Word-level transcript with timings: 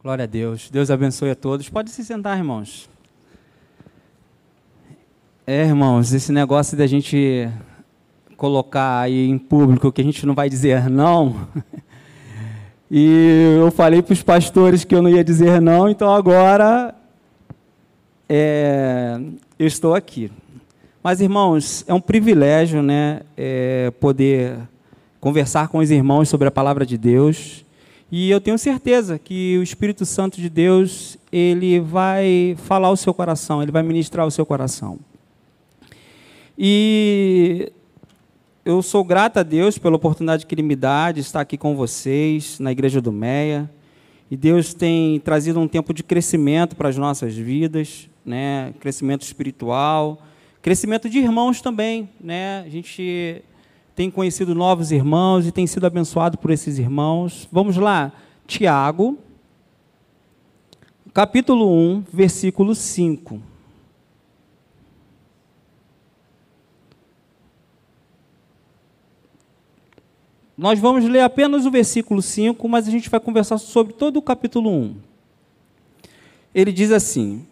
Glória 0.00 0.22
a 0.22 0.26
Deus. 0.26 0.70
Deus 0.70 0.92
abençoe 0.92 1.30
a 1.30 1.34
todos. 1.34 1.68
Pode 1.68 1.90
se 1.90 2.04
sentar, 2.04 2.38
irmãos. 2.38 2.88
É, 5.44 5.64
irmãos, 5.64 6.12
esse 6.12 6.30
negócio 6.30 6.78
da 6.78 6.86
gente 6.86 7.50
colocar 8.36 9.00
aí 9.00 9.28
em 9.28 9.36
público 9.36 9.90
que 9.90 10.00
a 10.00 10.04
gente 10.04 10.24
não 10.24 10.36
vai 10.36 10.48
dizer 10.48 10.88
não. 10.88 11.48
E 12.90 13.58
eu 13.60 13.70
falei 13.70 14.00
para 14.00 14.14
os 14.14 14.22
pastores 14.22 14.82
que 14.82 14.94
eu 14.94 15.02
não 15.02 15.10
ia 15.10 15.22
dizer 15.22 15.60
não, 15.60 15.90
então 15.90 16.10
agora 16.10 16.94
é, 18.26 19.20
eu 19.58 19.66
estou 19.66 19.94
aqui. 19.94 20.32
Mas, 21.02 21.20
irmãos, 21.20 21.84
é 21.86 21.92
um 21.92 22.00
privilégio 22.00 22.82
né, 22.82 23.20
é, 23.36 23.92
poder 24.00 24.56
conversar 25.20 25.68
com 25.68 25.80
os 25.80 25.90
irmãos 25.90 26.30
sobre 26.30 26.48
a 26.48 26.50
palavra 26.50 26.86
de 26.86 26.96
Deus. 26.96 27.62
E 28.10 28.30
eu 28.30 28.40
tenho 28.40 28.58
certeza 28.58 29.18
que 29.18 29.58
o 29.58 29.62
Espírito 29.62 30.06
Santo 30.06 30.40
de 30.40 30.48
Deus, 30.48 31.18
ele 31.30 31.78
vai 31.78 32.56
falar 32.64 32.90
o 32.90 32.96
seu 32.96 33.12
coração, 33.12 33.62
ele 33.62 33.72
vai 33.72 33.82
ministrar 33.82 34.26
o 34.26 34.30
seu 34.30 34.46
coração. 34.46 34.98
E 36.56 37.70
eu 38.64 38.82
sou 38.82 39.04
grato 39.04 39.38
a 39.38 39.42
Deus 39.42 39.78
pela 39.78 39.96
oportunidade 39.96 40.44
que 40.44 40.54
Ele 40.54 40.62
me 40.62 40.74
dá 40.74 41.12
de 41.12 41.20
estar 41.20 41.40
aqui 41.40 41.56
com 41.56 41.76
vocês 41.76 42.58
na 42.58 42.72
Igreja 42.72 43.00
do 43.00 43.12
Meia. 43.12 43.70
E 44.30 44.36
Deus 44.36 44.74
tem 44.74 45.20
trazido 45.20 45.58
um 45.60 45.68
tempo 45.68 45.94
de 45.94 46.02
crescimento 46.02 46.76
para 46.76 46.88
as 46.88 46.96
nossas 46.98 47.34
vidas, 47.34 48.10
né? 48.26 48.74
crescimento 48.80 49.22
espiritual, 49.22 50.20
crescimento 50.60 51.08
de 51.08 51.18
irmãos 51.18 51.62
também. 51.62 52.10
Né? 52.20 52.62
A 52.66 52.68
gente 52.68 53.42
tem 53.98 54.12
conhecido 54.12 54.54
novos 54.54 54.92
irmãos 54.92 55.44
e 55.44 55.50
tem 55.50 55.66
sido 55.66 55.84
abençoado 55.84 56.38
por 56.38 56.52
esses 56.52 56.78
irmãos. 56.78 57.48
Vamos 57.50 57.76
lá, 57.76 58.12
Tiago, 58.46 59.18
capítulo 61.12 61.68
1, 61.68 62.04
versículo 62.12 62.76
5. 62.76 63.42
Nós 70.56 70.78
vamos 70.78 71.04
ler 71.04 71.22
apenas 71.22 71.66
o 71.66 71.70
versículo 71.72 72.22
5, 72.22 72.68
mas 72.68 72.86
a 72.86 72.92
gente 72.92 73.10
vai 73.10 73.18
conversar 73.18 73.58
sobre 73.58 73.94
todo 73.94 74.18
o 74.18 74.22
capítulo 74.22 74.70
1. 74.70 74.94
Ele 76.54 76.70
diz 76.70 76.92
assim: 76.92 77.44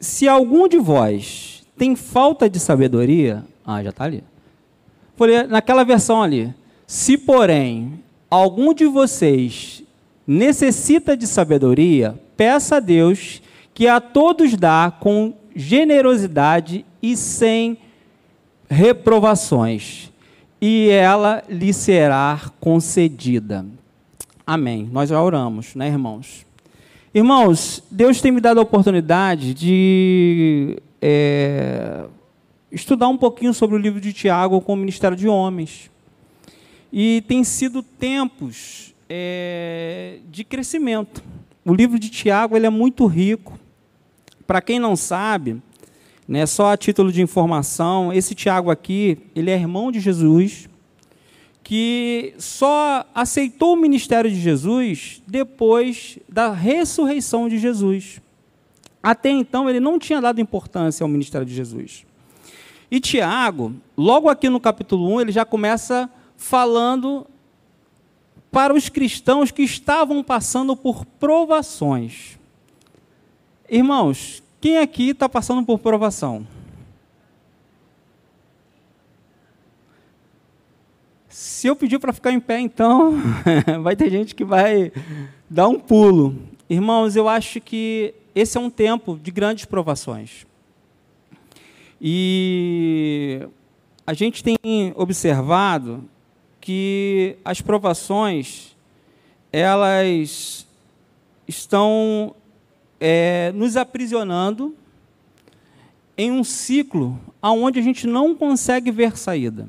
Se 0.00 0.26
algum 0.26 0.66
de 0.66 0.78
vós 0.78 1.64
tem 1.78 1.94
falta 1.94 2.50
de 2.50 2.58
sabedoria, 2.58 3.44
ah, 3.64 3.80
já 3.84 3.90
está 3.90 4.02
ali 4.02 4.24
naquela 5.48 5.84
versão 5.84 6.22
ali. 6.22 6.54
Se, 6.86 7.16
porém, 7.16 8.02
algum 8.30 8.74
de 8.74 8.86
vocês 8.86 9.82
necessita 10.26 11.16
de 11.16 11.26
sabedoria, 11.26 12.18
peça 12.36 12.76
a 12.76 12.80
Deus 12.80 13.42
que 13.74 13.86
a 13.86 14.00
todos 14.00 14.56
dá 14.56 14.92
com 15.00 15.34
generosidade 15.54 16.84
e 17.02 17.16
sem 17.16 17.78
reprovações, 18.68 20.12
e 20.60 20.88
ela 20.90 21.42
lhe 21.48 21.72
será 21.72 22.50
concedida. 22.60 23.64
Amém. 24.46 24.88
Nós 24.92 25.08
já 25.08 25.20
oramos, 25.20 25.74
né, 25.74 25.88
irmãos? 25.88 26.46
Irmãos, 27.12 27.82
Deus 27.90 28.20
tem 28.20 28.30
me 28.30 28.40
dado 28.40 28.60
a 28.60 28.62
oportunidade 28.62 29.54
de 29.54 30.76
é, 31.02 32.04
estudar 32.70 33.08
um 33.08 33.16
pouquinho 33.16 33.52
sobre 33.52 33.76
o 33.76 33.78
livro 33.78 34.00
de 34.00 34.12
Tiago 34.12 34.60
com 34.60 34.74
o 34.74 34.76
Ministério 34.76 35.16
de 35.16 35.28
Homens. 35.28 35.90
E 36.92 37.22
tem 37.26 37.44
sido 37.44 37.82
tempos 37.82 38.94
é, 39.08 40.18
de 40.30 40.44
crescimento. 40.44 41.22
O 41.64 41.74
livro 41.74 41.98
de 41.98 42.08
Tiago 42.08 42.56
ele 42.56 42.66
é 42.66 42.70
muito 42.70 43.06
rico. 43.06 43.58
Para 44.46 44.60
quem 44.60 44.78
não 44.78 44.96
sabe, 44.96 45.62
né, 46.26 46.46
só 46.46 46.72
a 46.72 46.76
título 46.76 47.12
de 47.12 47.22
informação, 47.22 48.12
esse 48.12 48.34
Tiago 48.34 48.70
aqui, 48.70 49.18
ele 49.34 49.50
é 49.50 49.54
irmão 49.54 49.92
de 49.92 50.00
Jesus, 50.00 50.68
que 51.62 52.34
só 52.38 53.04
aceitou 53.14 53.74
o 53.74 53.76
ministério 53.76 54.30
de 54.30 54.40
Jesus 54.40 55.22
depois 55.26 56.18
da 56.28 56.52
ressurreição 56.52 57.48
de 57.48 57.58
Jesus. 57.58 58.20
Até 59.02 59.30
então, 59.30 59.68
ele 59.70 59.80
não 59.80 59.98
tinha 59.98 60.20
dado 60.20 60.40
importância 60.40 61.04
ao 61.04 61.08
ministério 61.08 61.46
de 61.46 61.54
Jesus. 61.54 62.04
E 62.90 62.98
Tiago, 62.98 63.74
logo 63.96 64.28
aqui 64.28 64.48
no 64.48 64.58
capítulo 64.58 65.14
1, 65.14 65.20
ele 65.20 65.32
já 65.32 65.44
começa 65.44 66.10
falando 66.36 67.26
para 68.50 68.74
os 68.74 68.88
cristãos 68.88 69.50
que 69.52 69.62
estavam 69.62 70.24
passando 70.24 70.74
por 70.74 71.04
provações. 71.04 72.36
Irmãos, 73.68 74.42
quem 74.60 74.78
aqui 74.78 75.10
está 75.10 75.28
passando 75.28 75.64
por 75.64 75.78
provação? 75.78 76.44
Se 81.28 81.68
eu 81.68 81.76
pedir 81.76 82.00
para 82.00 82.12
ficar 82.12 82.32
em 82.32 82.40
pé, 82.40 82.58
então, 82.58 83.14
vai 83.82 83.94
ter 83.94 84.10
gente 84.10 84.34
que 84.34 84.44
vai 84.44 84.90
dar 85.48 85.68
um 85.68 85.78
pulo. 85.78 86.36
Irmãos, 86.68 87.14
eu 87.14 87.28
acho 87.28 87.60
que 87.60 88.14
esse 88.34 88.58
é 88.58 88.60
um 88.60 88.68
tempo 88.68 89.16
de 89.16 89.30
grandes 89.30 89.64
provações. 89.64 90.44
E 92.00 93.46
a 94.06 94.14
gente 94.14 94.42
tem 94.42 94.56
observado 94.96 96.08
que 96.60 97.36
as 97.44 97.60
provações 97.60 98.76
elas 99.52 100.66
estão 101.46 102.34
é, 103.00 103.52
nos 103.52 103.76
aprisionando 103.76 104.74
em 106.16 106.30
um 106.30 106.44
ciclo 106.44 107.18
aonde 107.42 107.78
a 107.78 107.82
gente 107.82 108.06
não 108.06 108.34
consegue 108.34 108.90
ver 108.90 109.16
saída. 109.16 109.68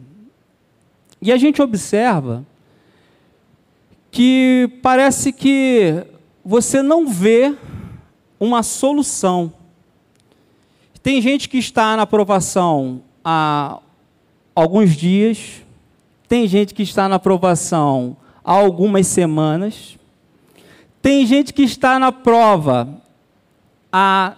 E 1.21 1.31
a 1.31 1.37
gente 1.37 1.61
observa 1.61 2.45
que 4.11 4.69
parece 4.81 5.31
que 5.31 6.05
você 6.43 6.81
não 6.81 7.07
vê 7.07 7.55
uma 8.39 8.63
solução 8.63 9.53
tem 11.03 11.21
gente 11.21 11.49
que 11.49 11.57
está 11.57 11.95
na 11.95 12.03
aprovação 12.03 13.01
há 13.23 13.79
alguns 14.53 14.95
dias, 14.95 15.63
tem 16.27 16.47
gente 16.47 16.73
que 16.73 16.83
está 16.83 17.09
na 17.09 17.15
aprovação 17.15 18.15
há 18.43 18.53
algumas 18.53 19.07
semanas, 19.07 19.97
tem 21.01 21.25
gente 21.25 21.53
que 21.53 21.63
está 21.63 21.97
na 21.97 22.11
prova 22.11 23.01
há 23.91 24.37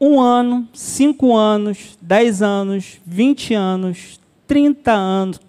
um 0.00 0.20
ano, 0.20 0.68
cinco 0.72 1.34
anos, 1.34 1.98
dez 2.00 2.42
anos, 2.42 3.00
vinte 3.04 3.54
anos, 3.54 4.20
trinta 4.46 4.92
anos, 4.92 5.40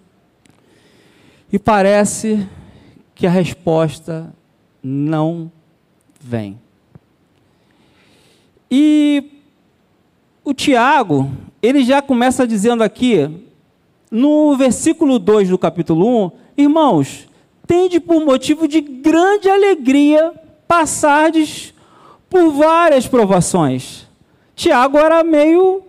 e 1.51 1.59
parece 1.59 2.47
que 3.13 3.27
a 3.27 3.29
resposta 3.29 4.33
não 4.81 5.51
vem. 6.19 6.59
E 8.71 9.38
o 10.44 10.53
Tiago, 10.53 11.31
ele 11.61 11.83
já 11.83 12.01
começa 12.01 12.47
dizendo 12.47 12.83
aqui, 12.83 13.45
no 14.09 14.55
versículo 14.55 15.19
2 15.19 15.50
do 15.50 15.57
capítulo 15.57 16.25
1, 16.25 16.31
irmãos, 16.57 17.27
tende 17.67 18.00
por 18.00 18.23
motivo 18.25 18.67
de 18.67 18.81
grande 18.81 19.50
alegria 19.50 20.33
passardes 20.67 21.73
por 22.29 22.51
várias 22.51 23.07
provações. 23.07 24.07
Tiago 24.55 24.97
era 24.97 25.23
meio 25.23 25.83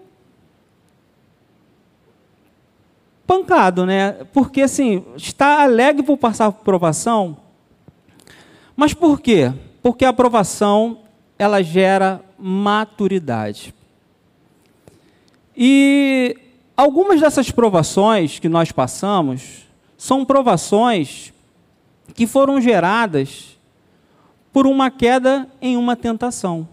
pancado, 3.26 3.86
né? 3.86 4.12
Porque 4.32 4.62
assim, 4.62 5.04
está 5.16 5.62
alegre 5.62 6.02
por 6.02 6.16
passar 6.16 6.50
por 6.50 6.64
provação. 6.64 7.36
Mas 8.74 8.92
por 8.92 9.20
quê? 9.20 9.52
Porque 9.82 10.04
a 10.04 10.08
aprovação 10.08 10.98
ela 11.38 11.62
gera 11.62 12.22
maturidade. 12.38 13.74
E 15.62 16.38
algumas 16.74 17.20
dessas 17.20 17.50
provações 17.50 18.38
que 18.38 18.48
nós 18.48 18.72
passamos 18.72 19.66
são 19.98 20.24
provações 20.24 21.34
que 22.14 22.26
foram 22.26 22.58
geradas 22.62 23.58
por 24.54 24.66
uma 24.66 24.90
queda 24.90 25.46
em 25.60 25.76
uma 25.76 25.94
tentação. 25.94 26.66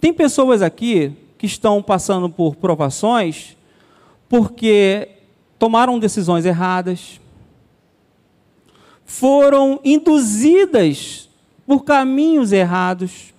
Tem 0.00 0.12
pessoas 0.12 0.60
aqui 0.60 1.12
que 1.38 1.46
estão 1.46 1.80
passando 1.80 2.28
por 2.28 2.56
provações 2.56 3.56
porque 4.28 5.08
tomaram 5.60 6.00
decisões 6.00 6.44
erradas, 6.44 7.20
foram 9.04 9.78
induzidas 9.84 11.30
por 11.64 11.84
caminhos 11.84 12.50
errados, 12.50 13.32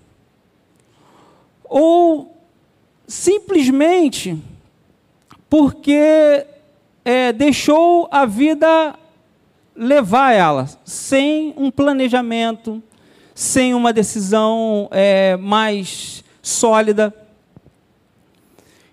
ou 1.66 2.37
simplesmente 3.08 4.38
porque 5.50 6.46
é, 7.06 7.32
deixou 7.32 8.08
a 8.12 8.26
vida 8.26 8.96
levar 9.74 10.34
ela, 10.34 10.68
sem 10.84 11.54
um 11.56 11.72
planejamento, 11.72 12.84
sem 13.34 13.74
uma 13.74 13.94
decisão 13.94 14.90
é, 14.92 15.38
mais 15.38 16.24
sólida. 16.42 17.14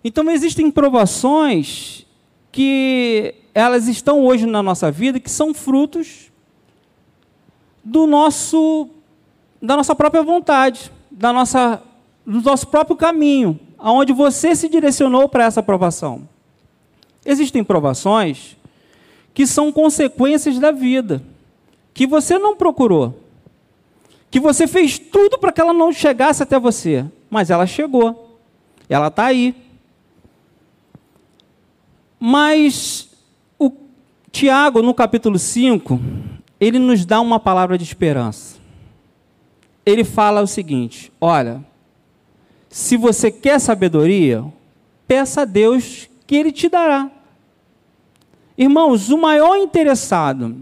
Então 0.04 0.30
existem 0.30 0.70
provações 0.70 2.06
que 2.52 3.34
elas 3.54 3.88
estão 3.88 4.20
hoje 4.24 4.46
na 4.46 4.62
nossa 4.62 4.90
vida 4.90 5.18
que 5.18 5.30
são 5.30 5.52
frutos 5.52 6.30
do 7.82 8.06
nosso 8.06 8.88
da 9.60 9.76
nossa 9.76 9.94
própria 9.94 10.22
vontade, 10.22 10.92
da 11.10 11.32
nossa 11.32 11.82
do 12.26 12.40
nosso 12.42 12.66
próprio 12.68 12.96
caminho, 12.96 13.58
aonde 13.78 14.12
você 14.12 14.54
se 14.54 14.68
direcionou 14.68 15.28
para 15.28 15.44
essa 15.44 15.60
aprovação. 15.60 16.28
Existem 17.24 17.64
provações 17.64 18.56
que 19.32 19.46
são 19.46 19.72
consequências 19.72 20.58
da 20.58 20.70
vida, 20.70 21.22
que 21.92 22.06
você 22.06 22.38
não 22.38 22.56
procurou, 22.56 23.20
que 24.30 24.38
você 24.38 24.66
fez 24.66 24.98
tudo 24.98 25.38
para 25.38 25.52
que 25.52 25.60
ela 25.60 25.72
não 25.72 25.92
chegasse 25.92 26.42
até 26.42 26.58
você, 26.58 27.04
mas 27.30 27.50
ela 27.50 27.66
chegou, 27.66 28.38
ela 28.88 29.08
está 29.08 29.26
aí. 29.26 29.54
Mas 32.18 33.08
o 33.58 33.70
Tiago, 34.30 34.82
no 34.82 34.94
capítulo 34.94 35.38
5, 35.38 36.00
ele 36.60 36.78
nos 36.78 37.04
dá 37.04 37.20
uma 37.20 37.40
palavra 37.40 37.76
de 37.76 37.84
esperança. 37.84 38.56
Ele 39.84 40.04
fala 40.04 40.40
o 40.40 40.46
seguinte: 40.46 41.12
olha, 41.20 41.64
se 42.74 42.96
você 42.96 43.30
quer 43.30 43.60
sabedoria, 43.60 44.44
peça 45.06 45.42
a 45.42 45.44
Deus 45.44 46.08
que 46.26 46.34
Ele 46.34 46.50
te 46.50 46.68
dará. 46.68 47.08
Irmãos, 48.58 49.10
o 49.10 49.16
maior 49.16 49.54
interessado 49.58 50.56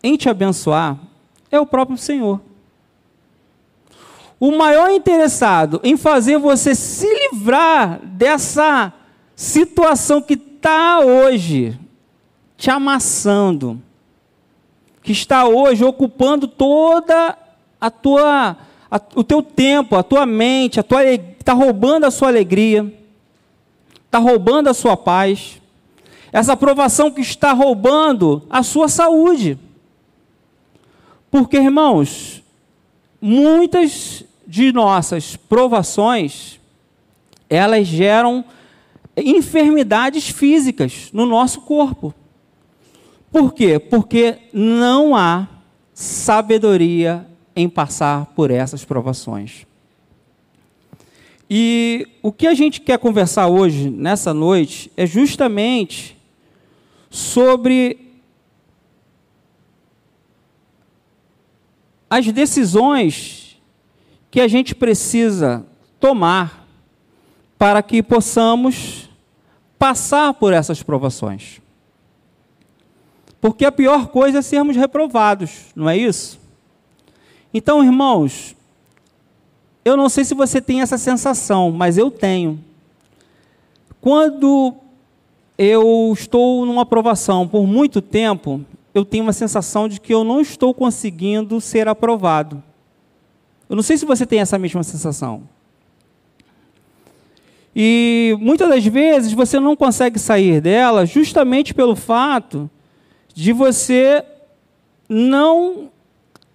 em 0.00 0.16
te 0.16 0.28
abençoar 0.28 0.96
é 1.50 1.58
o 1.58 1.66
próprio 1.66 1.98
Senhor. 1.98 2.40
O 4.38 4.56
maior 4.56 4.92
interessado 4.92 5.80
em 5.82 5.96
fazer 5.96 6.38
você 6.38 6.76
se 6.76 7.12
livrar 7.12 7.98
dessa 8.04 8.92
situação 9.34 10.22
que 10.22 10.34
está 10.34 11.00
hoje 11.00 11.76
te 12.56 12.70
amassando, 12.70 13.82
que 15.02 15.10
está 15.10 15.44
hoje 15.44 15.84
ocupando 15.84 16.46
toda 16.46 17.36
a 17.80 17.90
tua, 17.90 18.56
a, 18.90 19.00
o 19.14 19.22
teu 19.22 19.42
tempo, 19.42 19.96
a 19.96 20.02
tua 20.02 20.24
mente, 20.24 20.80
a 20.80 20.82
tua 20.82 21.04
está 21.04 21.52
roubando 21.52 22.04
a 22.04 22.10
sua 22.10 22.28
alegria, 22.28 22.92
está 24.04 24.18
roubando 24.18 24.68
a 24.68 24.74
sua 24.74 24.96
paz. 24.96 25.60
Essa 26.32 26.52
aprovação 26.52 27.10
que 27.10 27.20
está 27.20 27.52
roubando 27.52 28.42
a 28.50 28.62
sua 28.62 28.88
saúde. 28.88 29.58
Porque, 31.30 31.58
irmãos, 31.58 32.42
muitas 33.20 34.24
de 34.46 34.72
nossas 34.72 35.36
provações, 35.36 36.58
elas 37.50 37.86
geram 37.86 38.44
enfermidades 39.16 40.28
físicas 40.28 41.10
no 41.12 41.26
nosso 41.26 41.62
corpo. 41.62 42.14
Por 43.30 43.52
quê? 43.52 43.78
Porque 43.78 44.38
não 44.52 45.14
há 45.14 45.46
sabedoria 45.92 47.27
em 47.58 47.68
passar 47.68 48.26
por 48.36 48.52
essas 48.52 48.84
provações. 48.84 49.66
E 51.50 52.06
o 52.22 52.30
que 52.30 52.46
a 52.46 52.54
gente 52.54 52.80
quer 52.80 53.00
conversar 53.00 53.48
hoje, 53.48 53.90
nessa 53.90 54.32
noite, 54.32 54.92
é 54.96 55.04
justamente 55.04 56.16
sobre 57.10 58.12
as 62.08 62.30
decisões 62.30 63.60
que 64.30 64.40
a 64.40 64.46
gente 64.46 64.72
precisa 64.72 65.66
tomar 65.98 66.64
para 67.58 67.82
que 67.82 68.04
possamos 68.04 69.10
passar 69.76 70.32
por 70.34 70.52
essas 70.52 70.80
provações. 70.80 71.60
Porque 73.40 73.64
a 73.64 73.72
pior 73.72 74.06
coisa 74.08 74.38
é 74.38 74.42
sermos 74.42 74.76
reprovados, 74.76 75.72
não 75.74 75.90
é 75.90 75.96
isso? 75.96 76.38
Então, 77.52 77.82
irmãos, 77.82 78.54
eu 79.84 79.96
não 79.96 80.08
sei 80.08 80.24
se 80.24 80.34
você 80.34 80.60
tem 80.60 80.82
essa 80.82 80.98
sensação, 80.98 81.70
mas 81.70 81.96
eu 81.96 82.10
tenho. 82.10 82.60
Quando 84.00 84.74
eu 85.56 86.12
estou 86.12 86.66
numa 86.66 86.82
aprovação 86.82 87.48
por 87.48 87.66
muito 87.66 88.00
tempo, 88.00 88.64
eu 88.94 89.04
tenho 89.04 89.24
uma 89.24 89.32
sensação 89.32 89.88
de 89.88 90.00
que 90.00 90.12
eu 90.12 90.24
não 90.24 90.40
estou 90.40 90.74
conseguindo 90.74 91.60
ser 91.60 91.88
aprovado. 91.88 92.62
Eu 93.68 93.76
não 93.76 93.82
sei 93.82 93.96
se 93.96 94.04
você 94.04 94.26
tem 94.26 94.40
essa 94.40 94.58
mesma 94.58 94.82
sensação. 94.82 95.42
E 97.74 98.36
muitas 98.40 98.68
das 98.68 98.84
vezes 98.84 99.32
você 99.32 99.60
não 99.60 99.76
consegue 99.76 100.18
sair 100.18 100.60
dela 100.60 101.06
justamente 101.06 101.72
pelo 101.72 101.94
fato 101.94 102.68
de 103.34 103.52
você 103.52 104.24
não 105.08 105.90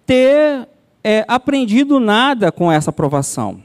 ter 0.04 0.68
é, 1.04 1.24
aprendido 1.28 2.00
nada 2.00 2.50
com 2.50 2.72
essa 2.72 2.90
aprovação. 2.90 3.62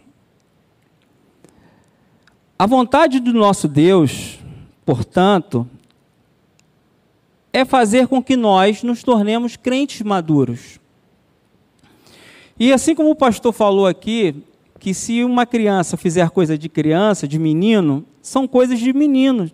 A 2.58 2.68
vontade 2.68 3.20
do 3.20 3.34
nosso 3.34 3.68
Deus 3.68 4.40
portanto, 4.90 5.70
é 7.54 7.64
fazer 7.64 8.08
com 8.08 8.24
que 8.24 8.36
nós 8.36 8.82
nos 8.82 9.04
tornemos 9.04 9.56
crentes 9.56 10.02
maduros. 10.02 10.80
E 12.60 12.74
assim 12.74 12.96
como 12.96 13.12
o 13.12 13.16
pastor 13.16 13.54
falou 13.54 13.86
aqui, 13.86 14.38
que 14.80 14.92
se 14.96 15.24
uma 15.24 15.46
criança 15.46 15.96
fizer 15.96 16.32
coisa 16.32 16.58
de 16.58 16.68
criança, 16.68 17.28
de 17.28 17.38
menino, 17.38 18.04
são 18.20 18.48
coisas 18.48 18.80
de 18.80 18.92
menino. 18.92 19.52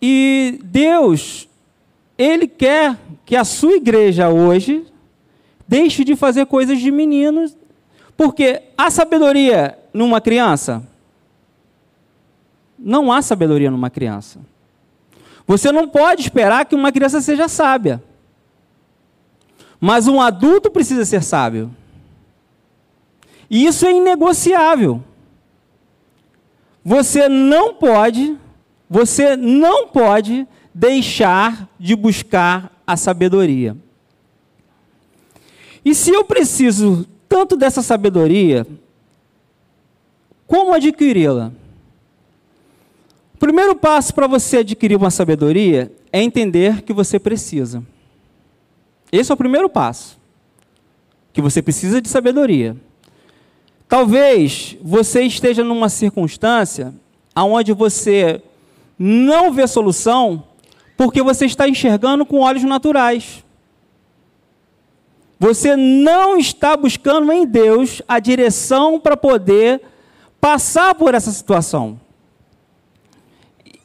E 0.00 0.58
Deus, 0.64 1.46
Ele 2.16 2.48
quer 2.48 2.98
que 3.26 3.36
a 3.36 3.44
sua 3.44 3.76
igreja 3.76 4.30
hoje 4.30 4.86
deixe 5.70 6.02
de 6.02 6.16
fazer 6.16 6.46
coisas 6.46 6.80
de 6.80 6.90
meninos, 6.90 7.56
porque 8.16 8.60
a 8.76 8.90
sabedoria 8.90 9.78
numa 9.94 10.20
criança 10.20 10.82
não 12.76 13.12
há 13.12 13.22
sabedoria 13.22 13.70
numa 13.70 13.88
criança. 13.88 14.40
Você 15.46 15.70
não 15.70 15.86
pode 15.86 16.22
esperar 16.22 16.64
que 16.64 16.74
uma 16.74 16.90
criança 16.90 17.20
seja 17.20 17.46
sábia. 17.46 18.02
Mas 19.80 20.08
um 20.08 20.20
adulto 20.20 20.72
precisa 20.72 21.04
ser 21.04 21.22
sábio. 21.22 21.70
E 23.48 23.64
isso 23.64 23.86
é 23.86 23.92
inegociável. 23.92 25.00
Você 26.84 27.28
não 27.28 27.74
pode, 27.74 28.36
você 28.88 29.36
não 29.36 29.86
pode 29.86 30.48
deixar 30.74 31.68
de 31.78 31.94
buscar 31.94 32.72
a 32.84 32.96
sabedoria. 32.96 33.76
E 35.84 35.94
se 35.94 36.10
eu 36.10 36.24
preciso 36.24 37.06
tanto 37.28 37.56
dessa 37.56 37.82
sabedoria, 37.82 38.66
como 40.46 40.72
adquiri-la? 40.74 41.52
primeiro 43.40 43.74
passo 43.74 44.14
para 44.14 44.26
você 44.26 44.58
adquirir 44.58 44.96
uma 44.96 45.10
sabedoria 45.10 45.90
é 46.12 46.22
entender 46.22 46.82
que 46.82 46.92
você 46.92 47.18
precisa. 47.18 47.82
Esse 49.10 49.32
é 49.32 49.34
o 49.34 49.36
primeiro 49.36 49.68
passo. 49.68 50.20
Que 51.32 51.40
você 51.40 51.62
precisa 51.62 52.02
de 52.02 52.08
sabedoria. 52.08 52.76
Talvez 53.88 54.76
você 54.82 55.22
esteja 55.22 55.64
numa 55.64 55.88
circunstância 55.88 56.94
onde 57.34 57.72
você 57.72 58.42
não 58.98 59.50
vê 59.50 59.66
solução 59.66 60.44
porque 60.96 61.22
você 61.22 61.46
está 61.46 61.66
enxergando 61.66 62.26
com 62.26 62.40
olhos 62.40 62.62
naturais. 62.62 63.42
Você 65.40 65.74
não 65.74 66.36
está 66.36 66.76
buscando 66.76 67.32
em 67.32 67.46
Deus 67.46 68.02
a 68.06 68.20
direção 68.20 69.00
para 69.00 69.16
poder 69.16 69.80
passar 70.38 70.94
por 70.94 71.14
essa 71.14 71.32
situação. 71.32 71.98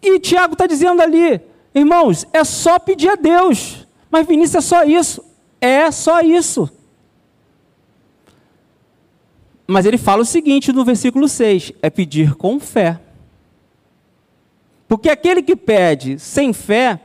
E 0.01 0.19
Tiago 0.19 0.51
está 0.51 0.67
dizendo 0.67 1.01
ali, 1.01 1.39
irmãos, 1.73 2.27
é 2.33 2.43
só 2.43 2.77
pedir 2.77 3.07
a 3.07 3.15
Deus. 3.15 3.87
Mas 4.11 4.27
Vinícius, 4.27 4.65
é 4.65 4.67
só 4.67 4.83
isso. 4.83 5.23
É 5.61 5.89
só 5.91 6.19
isso. 6.19 6.69
Mas 9.65 9.85
ele 9.85 9.97
fala 9.97 10.23
o 10.23 10.25
seguinte 10.25 10.73
no 10.73 10.83
versículo 10.83 11.25
6: 11.25 11.71
é 11.81 11.89
pedir 11.89 12.35
com 12.35 12.59
fé. 12.59 12.99
Porque 14.89 15.09
aquele 15.09 15.41
que 15.41 15.55
pede 15.55 16.19
sem 16.19 16.51
fé, 16.51 16.99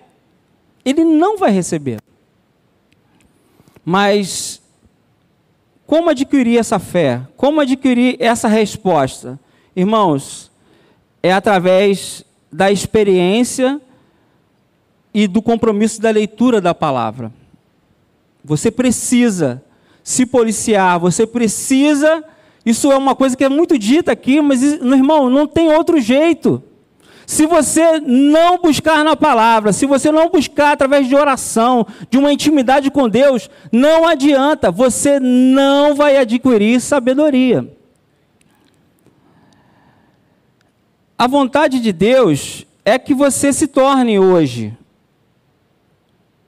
ele 0.84 1.04
não 1.04 1.38
vai 1.38 1.52
receber. 1.52 2.00
Mas 3.84 4.60
como 5.86 6.10
adquirir 6.10 6.58
essa 6.58 6.78
fé? 6.78 7.22
Como 7.36 7.60
adquirir 7.60 8.16
essa 8.20 8.46
resposta? 8.46 9.38
Irmãos, 9.74 10.50
é 11.22 11.32
através 11.32 12.24
da 12.52 12.70
experiência 12.70 13.80
e 15.12 15.26
do 15.26 15.42
compromisso 15.42 16.00
da 16.00 16.10
leitura 16.10 16.60
da 16.60 16.74
palavra. 16.74 17.32
Você 18.44 18.70
precisa 18.70 19.62
se 20.02 20.24
policiar, 20.24 20.98
você 20.98 21.26
precisa. 21.26 22.24
Isso 22.64 22.90
é 22.90 22.96
uma 22.96 23.14
coisa 23.14 23.36
que 23.36 23.44
é 23.44 23.48
muito 23.48 23.78
dita 23.78 24.12
aqui, 24.12 24.40
mas, 24.40 24.62
irmão, 24.62 25.28
não 25.28 25.46
tem 25.46 25.72
outro 25.72 26.00
jeito. 26.00 26.62
Se 27.30 27.46
você 27.46 28.00
não 28.00 28.58
buscar 28.58 29.04
na 29.04 29.14
palavra, 29.14 29.72
se 29.72 29.86
você 29.86 30.10
não 30.10 30.28
buscar 30.28 30.72
através 30.72 31.06
de 31.06 31.14
oração, 31.14 31.86
de 32.10 32.18
uma 32.18 32.32
intimidade 32.32 32.90
com 32.90 33.08
Deus, 33.08 33.48
não 33.70 34.04
adianta, 34.04 34.68
você 34.68 35.20
não 35.20 35.94
vai 35.94 36.16
adquirir 36.16 36.80
sabedoria. 36.80 37.72
A 41.16 41.28
vontade 41.28 41.78
de 41.78 41.92
Deus 41.92 42.66
é 42.84 42.98
que 42.98 43.14
você 43.14 43.52
se 43.52 43.68
torne 43.68 44.18
hoje 44.18 44.76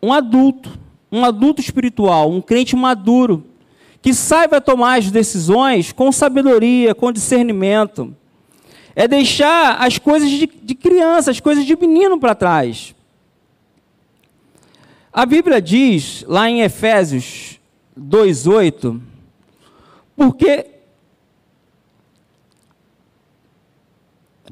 um 0.03 0.13
adulto, 0.13 0.77
um 1.13 1.25
adulto 1.25 1.61
espiritual, 1.61 2.29
um 2.29 2.41
crente 2.41 2.75
maduro, 2.75 3.47
que 4.03 4.13
saiba 4.13 4.61
tomar 4.61 4.99
as 4.99 5.13
decisões 5.13 5.93
com 5.93 6.11
sabedoria, 6.11 6.93
com 6.93 7.13
discernimento. 7.13 8.17
É 8.95 9.09
deixar 9.09 9.77
as 9.81 9.99
coisas 9.99 10.29
de, 10.31 10.47
de 10.47 10.75
criança, 10.75 11.31
as 11.31 11.41
coisas 11.41 11.65
de 11.65 11.77
menino 11.77 12.19
para 12.19 12.35
trás. 12.35 12.95
A 15.13 15.27
Bíblia 15.27 15.61
diz, 15.61 16.25
lá 16.27 16.49
em 16.49 16.63
Efésios 16.63 17.61
2,8, 17.99 19.01
porque 20.17 20.67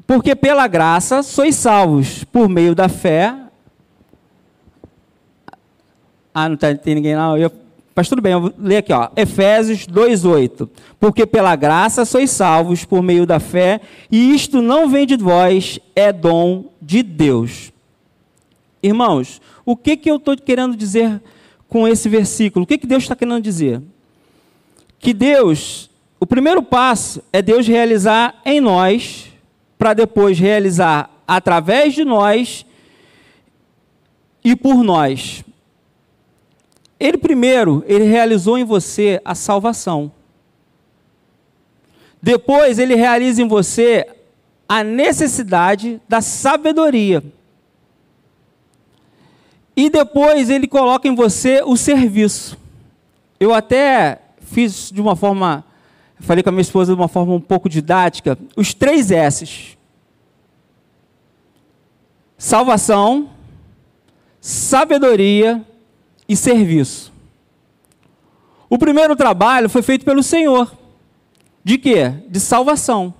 porque 0.05 0.35
pela 0.35 0.67
graça 0.67 1.23
sois 1.23 1.55
salvos 1.55 2.23
por 2.25 2.49
meio 2.49 2.75
da 2.75 2.89
fé. 2.89 3.35
Ah, 6.33 6.49
não 6.49 6.57
tá, 6.57 6.75
tem 6.75 6.95
ninguém 6.95 7.15
não. 7.15 7.37
Eu, 7.37 7.51
mas 7.95 8.07
tudo 8.07 8.21
bem, 8.21 8.31
eu 8.33 8.41
vou 8.41 8.53
ler 8.57 8.77
aqui, 8.77 8.93
ó. 8.93 9.09
Efésios 9.15 9.85
2:8. 9.85 10.69
Porque 10.99 11.25
pela 11.25 11.55
graça 11.55 12.05
sois 12.05 12.31
salvos 12.31 12.85
por 12.85 13.01
meio 13.01 13.25
da 13.25 13.39
fé, 13.39 13.81
e 14.09 14.33
isto 14.33 14.61
não 14.61 14.87
vem 14.89 15.05
de 15.05 15.17
vós, 15.17 15.79
é 15.95 16.13
dom 16.13 16.65
de 16.81 17.03
Deus. 17.03 17.71
Irmãos, 18.81 19.41
o 19.65 19.75
que 19.75 19.95
que 19.97 20.09
eu 20.09 20.15
estou 20.15 20.35
querendo 20.37 20.75
dizer 20.75 21.21
com 21.67 21.87
esse 21.87 22.09
versículo? 22.09 22.63
O 22.63 22.67
que 22.67 22.77
que 22.77 22.87
Deus 22.87 23.03
está 23.03 23.15
querendo 23.15 23.41
dizer? 23.41 23.81
Que 24.97 25.13
Deus, 25.13 25.89
o 26.19 26.25
primeiro 26.25 26.63
passo 26.63 27.21
é 27.31 27.41
Deus 27.41 27.67
realizar 27.67 28.39
em 28.45 28.59
nós, 28.61 29.27
para 29.77 29.93
depois 29.93 30.39
realizar 30.39 31.09
através 31.27 31.93
de 31.93 32.05
nós 32.05 32.65
e 34.43 34.55
por 34.55 34.83
nós. 34.83 35.43
Ele 37.01 37.17
primeiro, 37.17 37.83
ele 37.87 38.03
realizou 38.03 38.59
em 38.59 38.63
você 38.63 39.19
a 39.25 39.33
salvação. 39.33 40.11
Depois 42.21 42.77
ele 42.77 42.93
realiza 42.93 43.41
em 43.41 43.47
você 43.47 44.05
a 44.69 44.83
necessidade 44.83 45.99
da 46.07 46.21
sabedoria. 46.21 47.23
E 49.75 49.89
depois 49.89 50.51
ele 50.51 50.67
coloca 50.67 51.07
em 51.07 51.15
você 51.15 51.63
o 51.65 51.75
serviço. 51.75 52.55
Eu 53.39 53.51
até 53.51 54.19
fiz 54.39 54.91
de 54.91 55.01
uma 55.01 55.15
forma, 55.15 55.65
falei 56.19 56.43
com 56.43 56.49
a 56.49 56.51
minha 56.51 56.61
esposa 56.61 56.93
de 56.93 57.01
uma 57.01 57.07
forma 57.07 57.33
um 57.33 57.41
pouco 57.41 57.67
didática, 57.67 58.37
os 58.55 58.75
três 58.75 59.09
S's. 59.09 59.75
Salvação, 62.37 63.31
sabedoria 64.39 65.65
e 66.31 66.35
serviço. 66.37 67.11
O 68.69 68.77
primeiro 68.77 69.17
trabalho 69.17 69.69
foi 69.69 69.81
feito 69.81 70.05
pelo 70.05 70.23
Senhor. 70.23 70.73
De 71.61 71.77
quê? 71.77 72.09
De 72.29 72.39
salvação. 72.39 73.13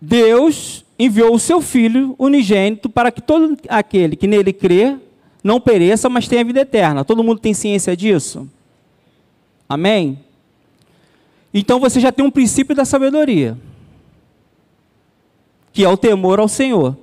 Deus 0.00 0.84
enviou 0.98 1.32
o 1.32 1.38
seu 1.38 1.60
Filho 1.60 2.16
unigênito 2.18 2.90
para 2.90 3.12
que 3.12 3.22
todo 3.22 3.56
aquele 3.68 4.16
que 4.16 4.26
nele 4.26 4.52
crê 4.52 4.96
não 5.44 5.60
pereça, 5.60 6.08
mas 6.08 6.26
tenha 6.26 6.44
vida 6.44 6.62
eterna. 6.62 7.04
Todo 7.04 7.22
mundo 7.22 7.38
tem 7.38 7.54
ciência 7.54 7.96
disso? 7.96 8.50
Amém? 9.68 10.18
Então 11.54 11.78
você 11.78 12.00
já 12.00 12.10
tem 12.10 12.24
um 12.24 12.32
princípio 12.32 12.74
da 12.74 12.84
sabedoria, 12.84 13.56
que 15.72 15.84
é 15.84 15.88
o 15.88 15.96
temor 15.96 16.40
ao 16.40 16.48
Senhor. 16.48 16.96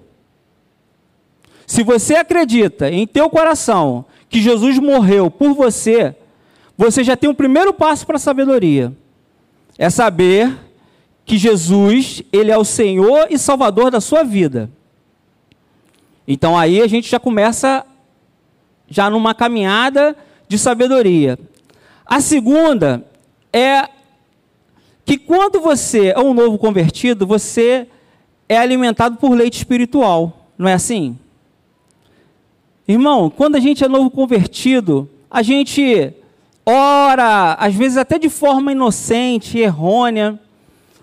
Se 1.69 1.83
você 1.83 2.15
acredita 2.15 2.89
em 2.89 3.05
teu 3.05 3.29
coração 3.29 4.03
que 4.27 4.41
Jesus 4.41 4.79
morreu 4.79 5.29
por 5.29 5.53
você, 5.53 6.15
você 6.75 7.03
já 7.03 7.15
tem 7.15 7.29
um 7.29 7.33
primeiro 7.35 7.71
passo 7.71 8.07
para 8.07 8.15
a 8.15 8.19
sabedoria. 8.19 8.91
É 9.77 9.87
saber 9.87 10.51
que 11.23 11.37
Jesus, 11.37 12.23
ele 12.33 12.49
é 12.49 12.57
o 12.57 12.65
Senhor 12.65 13.27
e 13.29 13.37
Salvador 13.37 13.91
da 13.91 14.01
sua 14.01 14.23
vida. 14.23 14.67
Então 16.27 16.57
aí 16.57 16.81
a 16.81 16.87
gente 16.87 17.07
já 17.07 17.19
começa 17.19 17.85
já 18.87 19.07
numa 19.07 19.35
caminhada 19.35 20.17
de 20.47 20.57
sabedoria. 20.57 21.37
A 22.03 22.19
segunda 22.19 23.05
é 23.53 23.87
que 25.05 25.19
quando 25.19 25.61
você 25.61 26.13
é 26.15 26.19
um 26.19 26.33
novo 26.33 26.57
convertido, 26.57 27.27
você 27.27 27.87
é 28.49 28.57
alimentado 28.57 29.17
por 29.17 29.35
leite 29.35 29.57
espiritual, 29.57 30.47
não 30.57 30.67
é 30.67 30.73
assim? 30.73 31.15
Irmão, 32.89 33.29
quando 33.29 33.55
a 33.55 33.59
gente 33.59 33.83
é 33.83 33.87
novo 33.87 34.09
convertido, 34.09 35.07
a 35.29 35.43
gente 35.43 36.11
ora, 36.65 37.53
às 37.53 37.75
vezes 37.75 37.97
até 37.99 38.17
de 38.17 38.29
forma 38.29 38.71
inocente, 38.71 39.59
errônea, 39.59 40.39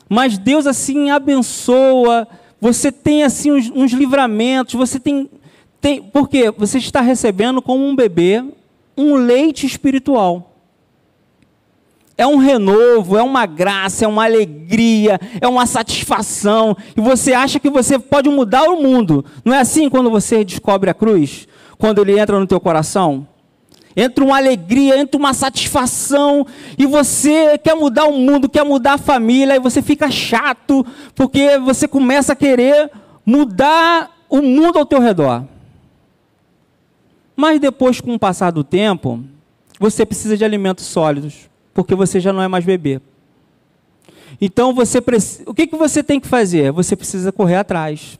mas 0.08 0.36
Deus 0.36 0.66
assim 0.66 1.10
abençoa, 1.10 2.26
você 2.60 2.90
tem 2.90 3.22
assim 3.22 3.52
uns, 3.52 3.70
uns 3.70 3.92
livramentos, 3.92 4.74
você 4.74 4.98
tem, 4.98 5.30
tem. 5.80 6.02
Porque 6.02 6.50
você 6.50 6.78
está 6.78 7.00
recebendo 7.00 7.62
como 7.62 7.86
um 7.86 7.94
bebê 7.94 8.42
um 8.96 9.14
leite 9.14 9.64
espiritual. 9.64 10.56
É 12.18 12.26
um 12.26 12.38
renovo, 12.38 13.16
é 13.16 13.22
uma 13.22 13.46
graça, 13.46 14.04
é 14.04 14.08
uma 14.08 14.24
alegria, 14.24 15.20
é 15.40 15.46
uma 15.46 15.66
satisfação. 15.66 16.76
E 16.96 17.00
você 17.00 17.32
acha 17.32 17.60
que 17.60 17.70
você 17.70 17.96
pode 17.96 18.28
mudar 18.28 18.64
o 18.64 18.82
mundo. 18.82 19.24
Não 19.44 19.54
é 19.54 19.60
assim 19.60 19.88
quando 19.88 20.10
você 20.10 20.42
descobre 20.42 20.90
a 20.90 20.94
cruz? 20.94 21.46
Quando 21.78 22.00
ele 22.00 22.18
entra 22.18 22.38
no 22.38 22.46
teu 22.46 22.60
coração? 22.60 23.26
Entra 23.96 24.22
uma 24.22 24.36
alegria, 24.36 24.98
entra 24.98 25.16
uma 25.16 25.32
satisfação, 25.32 26.46
e 26.76 26.84
você 26.84 27.56
quer 27.56 27.74
mudar 27.74 28.04
o 28.04 28.12
mundo, 28.12 28.48
quer 28.48 28.62
mudar 28.62 28.94
a 28.94 28.98
família, 28.98 29.56
e 29.56 29.60
você 29.60 29.80
fica 29.80 30.10
chato, 30.10 30.84
porque 31.14 31.58
você 31.58 31.88
começa 31.88 32.34
a 32.34 32.36
querer 32.36 32.90
mudar 33.24 34.10
o 34.28 34.42
mundo 34.42 34.78
ao 34.78 34.84
teu 34.84 35.00
redor. 35.00 35.44
Mas 37.34 37.58
depois, 37.58 38.00
com 38.00 38.14
o 38.14 38.18
passar 38.18 38.50
do 38.50 38.62
tempo, 38.62 39.24
você 39.80 40.04
precisa 40.04 40.36
de 40.36 40.44
alimentos 40.44 40.84
sólidos, 40.84 41.48
porque 41.72 41.94
você 41.94 42.20
já 42.20 42.32
não 42.32 42.42
é 42.42 42.48
mais 42.48 42.64
bebê. 42.64 43.00
Então 44.40 44.74
você 44.74 44.98
o 45.46 45.54
que, 45.54 45.66
que 45.66 45.76
você 45.76 46.02
tem 46.02 46.20
que 46.20 46.26
fazer? 46.26 46.70
Você 46.72 46.94
precisa 46.94 47.32
correr 47.32 47.56
atrás. 47.56 48.18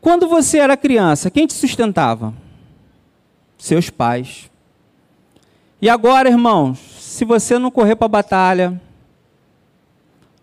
Quando 0.00 0.28
você 0.28 0.58
era 0.58 0.76
criança, 0.76 1.30
quem 1.30 1.46
te 1.46 1.54
sustentava? 1.54 2.34
Seus 3.62 3.88
pais. 3.88 4.50
E 5.80 5.88
agora, 5.88 6.28
irmãos, 6.28 6.80
se 6.98 7.24
você 7.24 7.60
não 7.60 7.70
correr 7.70 7.94
para 7.94 8.06
a 8.06 8.08
batalha, 8.08 8.80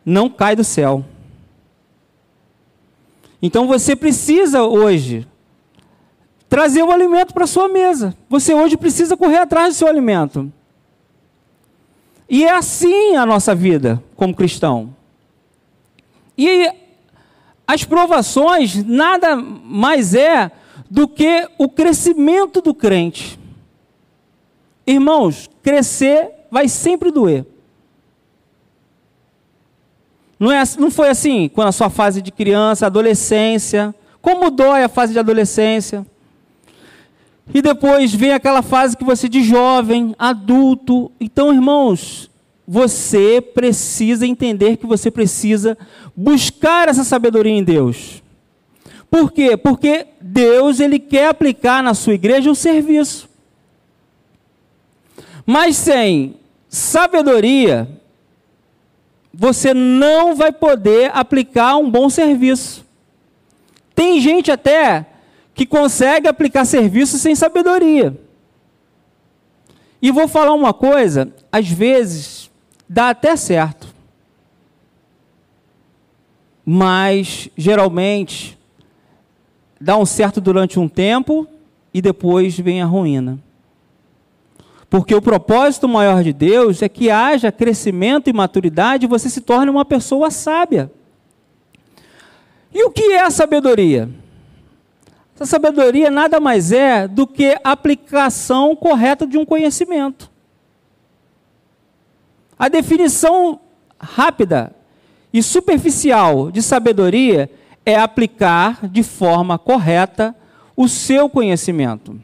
não 0.05 0.29
cai 0.29 0.55
do 0.55 0.63
céu. 0.63 1.03
Então 3.41 3.67
você 3.67 3.93
precisa 3.93 4.63
hoje 4.63 5.27
trazer 6.47 6.81
o 6.81 6.91
alimento 6.91 7.33
para 7.33 7.45
sua 7.45 7.67
mesa. 7.67 8.15
Você 8.29 8.53
hoje 8.53 8.77
precisa 8.77 9.17
correr 9.17 9.39
atrás 9.39 9.75
do 9.75 9.77
seu 9.77 9.89
alimento. 9.89 10.49
E 12.29 12.45
é 12.45 12.51
assim 12.55 13.17
a 13.17 13.25
nossa 13.25 13.53
vida 13.53 14.01
como 14.15 14.33
cristão. 14.33 14.95
E 16.37 16.71
as 17.67 17.83
provações 17.83 18.81
nada 18.85 19.35
mais 19.35 20.13
é 20.15 20.49
do 20.89 21.07
que 21.07 21.47
o 21.57 21.69
crescimento 21.69 22.61
do 22.61 22.73
crente. 22.73 23.39
Irmãos, 24.85 25.49
crescer 25.61 26.31
vai 26.49 26.67
sempre 26.67 27.11
doer. 27.11 27.45
Não, 30.39 30.51
é, 30.51 30.63
não 30.77 30.89
foi 30.89 31.09
assim 31.09 31.49
com 31.49 31.61
a 31.61 31.71
sua 31.71 31.89
fase 31.89 32.21
de 32.21 32.31
criança, 32.31 32.85
adolescência. 32.85 33.93
Como 34.21 34.49
dói 34.49 34.83
a 34.83 34.89
fase 34.89 35.13
de 35.13 35.19
adolescência? 35.19 36.05
E 37.53 37.61
depois 37.61 38.13
vem 38.13 38.31
aquela 38.31 38.61
fase 38.61 38.95
que 38.95 39.03
você 39.03 39.27
de 39.27 39.43
jovem, 39.43 40.15
adulto. 40.17 41.11
Então, 41.19 41.53
irmãos, 41.53 42.29
você 42.67 43.41
precisa 43.41 44.25
entender 44.25 44.77
que 44.77 44.85
você 44.85 45.11
precisa 45.11 45.77
buscar 46.15 46.87
essa 46.87 47.03
sabedoria 47.03 47.51
em 47.51 47.63
Deus. 47.63 48.23
Por 49.09 49.31
quê? 49.31 49.57
Porque 49.57 50.07
Deus 50.21 50.79
ele 50.79 50.99
quer 50.99 51.29
aplicar 51.29 51.81
na 51.81 51.93
sua 51.93 52.13
igreja 52.13 52.51
o 52.51 52.55
serviço. 52.55 53.27
Mas 55.45 55.77
sem 55.77 56.35
sabedoria, 56.67 57.89
você 59.33 59.73
não 59.73 60.35
vai 60.35 60.51
poder 60.51 61.09
aplicar 61.13 61.77
um 61.77 61.89
bom 61.89 62.09
serviço. 62.09 62.85
Tem 63.95 64.19
gente 64.21 64.51
até 64.51 65.07
que 65.55 65.65
consegue 65.65 66.27
aplicar 66.27 66.65
serviço 66.65 67.17
sem 67.17 67.33
sabedoria. 67.33 68.15
E 70.01 70.11
vou 70.11 70.27
falar 70.27 70.53
uma 70.53 70.73
coisa, 70.73 71.33
às 71.51 71.67
vezes 71.67 72.51
dá 72.87 73.09
até 73.09 73.35
certo. 73.35 73.93
Mas 76.63 77.49
geralmente 77.57 78.58
dá 79.79 79.97
um 79.97 80.05
certo 80.05 80.41
durante 80.41 80.79
um 80.79 80.87
tempo 80.87 81.47
e 81.93 82.01
depois 82.01 82.57
vem 82.59 82.81
a 82.81 82.85
ruína. 82.85 83.39
Porque 84.89 85.13
o 85.13 85.21
propósito 85.21 85.87
maior 85.87 86.23
de 86.23 86.33
Deus 86.33 86.81
é 86.81 86.89
que 86.89 87.11
haja 87.11 87.51
crescimento 87.51 88.29
e 88.29 88.33
maturidade 88.33 89.05
e 89.05 89.09
você 89.09 89.29
se 89.29 89.41
torne 89.41 89.69
uma 89.69 89.85
pessoa 89.85 90.31
sábia. 90.31 90.91
E 92.73 92.83
o 92.83 92.91
que 92.91 93.13
é 93.13 93.21
a 93.21 93.29
sabedoria? 93.29 94.09
Essa 95.35 95.45
sabedoria 95.45 96.11
nada 96.11 96.39
mais 96.39 96.71
é 96.71 97.07
do 97.07 97.25
que 97.25 97.57
a 97.63 97.71
aplicação 97.71 98.75
correta 98.75 99.25
de 99.25 99.37
um 99.37 99.45
conhecimento. 99.45 100.29
A 102.57 102.67
definição 102.67 103.59
rápida 103.99 104.75
e 105.31 105.41
superficial 105.41 106.51
de 106.51 106.61
sabedoria 106.61 107.49
é 107.89 107.99
aplicar 107.99 108.87
de 108.87 109.03
forma 109.03 109.57
correta 109.57 110.35
o 110.75 110.87
seu 110.87 111.29
conhecimento. 111.29 112.19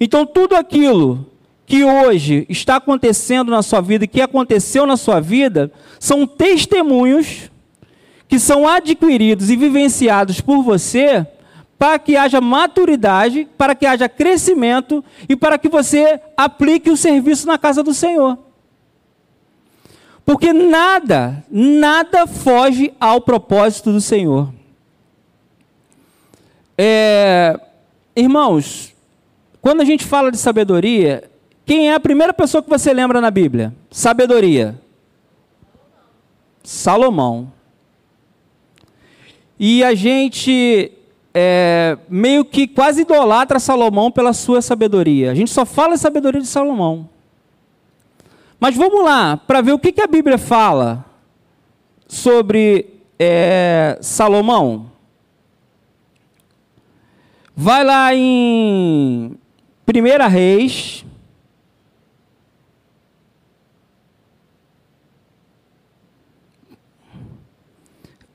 Então, 0.00 0.24
tudo 0.24 0.54
aquilo 0.54 1.26
que 1.66 1.84
hoje 1.84 2.46
está 2.48 2.76
acontecendo 2.76 3.50
na 3.50 3.62
sua 3.62 3.80
vida, 3.80 4.06
que 4.06 4.20
aconteceu 4.20 4.86
na 4.86 4.96
sua 4.96 5.20
vida, 5.20 5.70
são 5.98 6.26
testemunhos 6.26 7.50
que 8.28 8.38
são 8.38 8.66
adquiridos 8.66 9.50
e 9.50 9.56
vivenciados 9.56 10.40
por 10.40 10.62
você 10.62 11.26
para 11.78 11.98
que 11.98 12.16
haja 12.16 12.40
maturidade, 12.40 13.48
para 13.58 13.74
que 13.74 13.84
haja 13.84 14.08
crescimento 14.08 15.04
e 15.28 15.34
para 15.34 15.58
que 15.58 15.68
você 15.68 16.20
aplique 16.36 16.90
o 16.90 16.96
serviço 16.96 17.46
na 17.46 17.58
casa 17.58 17.82
do 17.82 17.92
Senhor. 17.92 18.38
Porque 20.24 20.52
nada, 20.52 21.44
nada 21.50 22.26
foge 22.26 22.92
ao 23.00 23.20
propósito 23.20 23.92
do 23.92 24.00
Senhor. 24.00 24.52
É, 26.78 27.58
irmãos, 28.14 28.94
quando 29.60 29.80
a 29.80 29.84
gente 29.84 30.04
fala 30.04 30.30
de 30.30 30.38
sabedoria, 30.38 31.30
quem 31.66 31.90
é 31.90 31.94
a 31.94 32.00
primeira 32.00 32.32
pessoa 32.32 32.62
que 32.62 32.70
você 32.70 32.92
lembra 32.92 33.20
na 33.20 33.30
Bíblia? 33.30 33.74
Sabedoria. 33.90 34.80
Salomão. 36.62 37.52
E 39.58 39.82
a 39.84 39.94
gente 39.94 40.92
é, 41.34 41.96
meio 42.08 42.44
que 42.44 42.66
quase 42.66 43.02
idolatra 43.02 43.58
Salomão 43.58 44.10
pela 44.10 44.32
sua 44.32 44.60
sabedoria. 44.60 45.30
A 45.30 45.34
gente 45.34 45.50
só 45.50 45.64
fala 45.64 45.96
sabedoria 45.96 46.40
de 46.40 46.46
Salomão. 46.46 47.08
Mas 48.62 48.76
vamos 48.76 49.02
lá, 49.02 49.36
para 49.36 49.60
ver 49.60 49.72
o 49.72 49.78
que, 49.78 49.90
que, 49.90 50.00
a 50.00 50.06
Bíblia 50.06 50.38
fala 50.38 51.04
sobre 52.06 53.00
é, 53.18 53.98
Salomão. 54.00 54.88
Vai 57.56 57.82
lá 57.82 58.14
em 58.14 59.36
1 59.84 60.28
Reis, 60.30 61.04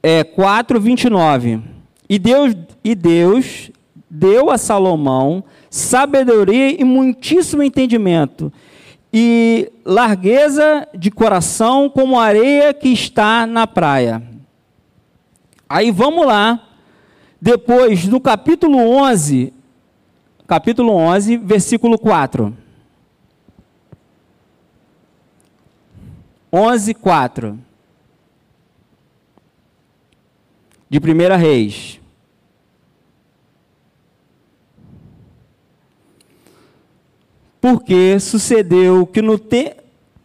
é, 0.03 0.25
4, 0.25 0.77
29. 0.77 1.61
E 2.09 2.19
Deus, 2.19 2.53
e 2.83 2.93
Deus 2.95 3.71
deu 4.09 4.51
a 4.51 4.57
Salomão 4.57 5.41
sabedoria 5.69 6.69
e 6.77 6.83
muitíssimo 6.83 7.63
entendimento, 7.63 8.51
e 9.11 9.71
largueza 9.85 10.87
de 10.93 11.09
coração 11.09 11.89
como 11.89 12.19
a 12.19 12.25
areia 12.25 12.73
que 12.73 12.89
está 12.89 13.45
na 13.45 13.65
praia. 13.65 14.21
Aí 15.69 15.91
vamos 15.91 16.25
lá, 16.25 16.67
depois 17.41 18.05
no 18.07 18.19
capítulo 18.19 18.77
11, 18.77 19.53
capítulo 20.47 20.93
11, 20.93 21.37
versículo 21.37 21.97
4. 21.97 22.55
11, 26.51 26.93
4. 26.93 27.67
de 30.89 30.99
1 30.99 31.37
Reis. 31.37 31.99
Porque 37.69 38.17
sucedeu 38.17 39.05
que 39.05 39.21
no 39.21 39.37
tempo. 39.37 39.81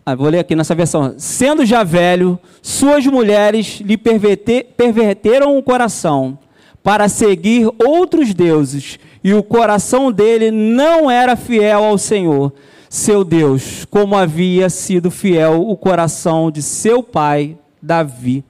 Ah, 0.07 0.15
vou 0.15 0.29
ler 0.29 0.39
aqui 0.39 0.55
nessa 0.55 0.77
versão. 0.77 1.15
Sendo 1.19 1.67
já 1.67 1.83
velho, 1.83 2.39
suas 2.61 3.05
mulheres 3.07 3.81
lhe 3.81 3.97
perverteram 3.97 5.59
o 5.59 5.63
coração 5.63 6.39
para 6.85 7.09
seguir 7.09 7.69
outros 7.85 8.33
deuses, 8.33 8.99
e 9.25 9.35
o 9.35 9.43
coração 9.43 10.13
dele 10.13 10.53
não 10.53 11.11
era 11.11 11.35
fiel 11.35 11.85
ao 11.85 11.99
Senhor, 11.99 12.53
seu 12.89 13.25
Deus, 13.25 13.85
como 13.85 14.17
havia 14.17 14.69
sido 14.69 15.11
fiel 15.11 15.69
o 15.69 15.77
coração 15.77 16.51
de 16.51 16.63
seu 16.63 17.03
pai 17.03 17.57
Davi. 17.81 18.45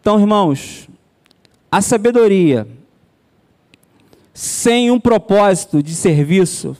Então, 0.00 0.20
irmãos, 0.20 0.88
a 1.70 1.80
sabedoria 1.80 2.66
sem 4.32 4.90
um 4.90 5.00
propósito 5.00 5.82
de 5.82 5.94
serviço, 5.94 6.76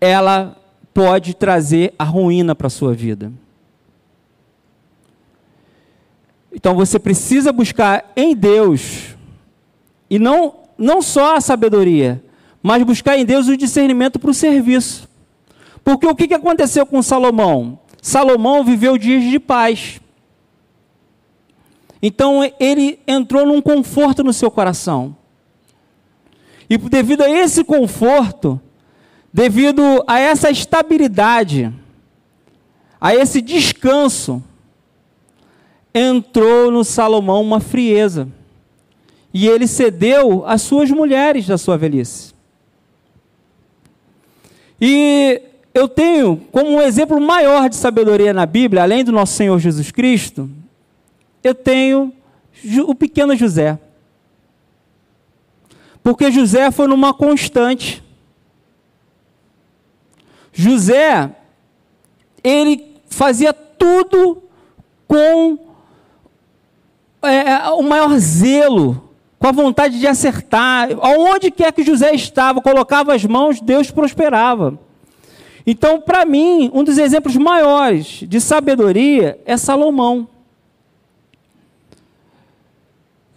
ela 0.00 0.56
pode 0.92 1.34
trazer 1.34 1.94
a 1.98 2.04
ruína 2.04 2.54
para 2.54 2.66
a 2.66 2.70
sua 2.70 2.92
vida. 2.92 3.32
Então 6.52 6.74
você 6.74 6.98
precisa 6.98 7.52
buscar 7.52 8.10
em 8.16 8.34
Deus, 8.34 9.16
e 10.10 10.18
não, 10.18 10.56
não 10.76 11.00
só 11.02 11.36
a 11.36 11.40
sabedoria, 11.40 12.22
mas 12.62 12.82
buscar 12.82 13.16
em 13.16 13.24
Deus 13.24 13.46
o 13.48 13.56
discernimento 13.56 14.18
para 14.18 14.30
o 14.30 14.34
serviço. 14.34 15.08
Porque 15.84 16.06
o 16.06 16.14
que 16.14 16.34
aconteceu 16.34 16.84
com 16.84 17.00
Salomão? 17.02 17.78
Salomão 18.02 18.64
viveu 18.64 18.98
dias 18.98 19.22
de 19.24 19.38
paz. 19.38 20.00
Então 22.02 22.40
ele 22.58 22.98
entrou 23.06 23.46
num 23.46 23.60
conforto 23.60 24.22
no 24.22 24.32
seu 24.32 24.50
coração. 24.50 25.16
E 26.70 26.76
devido 26.76 27.22
a 27.22 27.30
esse 27.30 27.64
conforto, 27.64 28.60
devido 29.38 30.02
a 30.04 30.18
essa 30.18 30.50
estabilidade, 30.50 31.72
a 33.00 33.14
esse 33.14 33.40
descanso, 33.40 34.42
entrou 35.94 36.72
no 36.72 36.82
Salomão 36.82 37.40
uma 37.40 37.60
frieza. 37.60 38.26
E 39.32 39.46
ele 39.46 39.68
cedeu 39.68 40.44
às 40.44 40.62
suas 40.62 40.90
mulheres 40.90 41.46
da 41.46 41.56
sua 41.56 41.78
velhice. 41.78 42.34
E 44.80 45.40
eu 45.72 45.86
tenho 45.88 46.38
como 46.50 46.70
um 46.70 46.82
exemplo 46.82 47.20
maior 47.20 47.68
de 47.68 47.76
sabedoria 47.76 48.32
na 48.32 48.44
Bíblia, 48.44 48.82
além 48.82 49.04
do 49.04 49.12
nosso 49.12 49.34
Senhor 49.34 49.56
Jesus 49.60 49.92
Cristo, 49.92 50.50
eu 51.44 51.54
tenho 51.54 52.12
o 52.88 52.92
pequeno 52.92 53.36
José. 53.36 53.78
Porque 56.02 56.28
José 56.32 56.72
foi 56.72 56.88
numa 56.88 57.14
constante. 57.14 58.02
José, 60.58 61.30
ele 62.42 62.96
fazia 63.08 63.52
tudo 63.52 64.42
com 65.06 65.56
é, 67.22 67.48
é, 67.48 67.68
o 67.68 67.82
maior 67.84 68.18
zelo, 68.18 69.08
com 69.38 69.46
a 69.46 69.52
vontade 69.52 70.00
de 70.00 70.06
acertar. 70.08 70.88
Aonde 71.00 71.52
quer 71.52 71.72
que 71.72 71.84
José 71.84 72.12
estava, 72.12 72.60
colocava 72.60 73.14
as 73.14 73.24
mãos, 73.24 73.60
Deus 73.60 73.92
prosperava. 73.92 74.76
Então, 75.64 76.00
para 76.00 76.24
mim, 76.24 76.72
um 76.74 76.82
dos 76.82 76.98
exemplos 76.98 77.36
maiores 77.36 78.24
de 78.26 78.40
sabedoria 78.40 79.40
é 79.46 79.56
Salomão. 79.56 80.26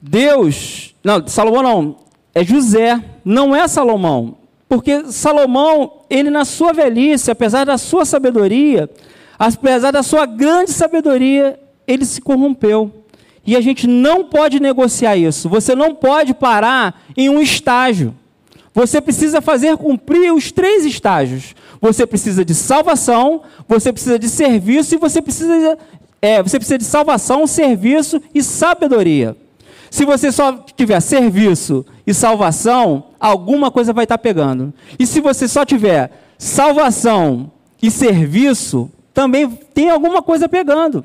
Deus, 0.01 0.95
não, 1.03 1.27
Salomão 1.27 1.61
não, 1.61 1.95
é 2.33 2.43
José, 2.43 2.99
não 3.23 3.55
é 3.55 3.67
Salomão. 3.67 4.40
Porque 4.71 5.11
Salomão, 5.11 6.03
ele 6.09 6.29
na 6.29 6.45
sua 6.45 6.71
velhice, 6.71 7.29
apesar 7.29 7.65
da 7.65 7.77
sua 7.77 8.05
sabedoria, 8.05 8.89
apesar 9.37 9.91
da 9.91 10.01
sua 10.01 10.25
grande 10.25 10.71
sabedoria, 10.71 11.59
ele 11.85 12.05
se 12.05 12.21
corrompeu. 12.21 12.89
E 13.45 13.57
a 13.57 13.59
gente 13.59 13.85
não 13.85 14.23
pode 14.23 14.61
negociar 14.61 15.17
isso. 15.17 15.49
Você 15.49 15.75
não 15.75 15.93
pode 15.93 16.33
parar 16.33 17.03
em 17.17 17.27
um 17.27 17.41
estágio. 17.41 18.15
Você 18.73 19.01
precisa 19.01 19.41
fazer 19.41 19.75
cumprir 19.75 20.33
os 20.33 20.53
três 20.53 20.85
estágios. 20.85 21.53
Você 21.81 22.07
precisa 22.07 22.45
de 22.45 22.55
salvação, 22.55 23.41
você 23.67 23.91
precisa 23.91 24.17
de 24.17 24.29
serviço 24.29 24.95
e 24.95 24.97
você 24.97 25.21
precisa, 25.21 25.77
é, 26.21 26.41
você 26.41 26.57
precisa 26.57 26.77
de 26.77 26.85
salvação, 26.85 27.45
serviço 27.45 28.21
e 28.33 28.41
sabedoria. 28.41 29.35
Se 29.91 30.05
você 30.05 30.31
só 30.31 30.53
tiver 30.53 31.01
serviço 31.01 31.85
e 32.07 32.13
salvação, 32.13 33.07
alguma 33.19 33.69
coisa 33.69 33.91
vai 33.91 34.05
estar 34.05 34.17
pegando. 34.17 34.73
E 34.97 35.05
se 35.05 35.19
você 35.19 35.49
só 35.49 35.65
tiver 35.65 36.09
salvação 36.37 37.51
e 37.83 37.91
serviço, 37.91 38.89
também 39.13 39.49
tem 39.49 39.89
alguma 39.89 40.21
coisa 40.21 40.47
pegando. 40.47 41.03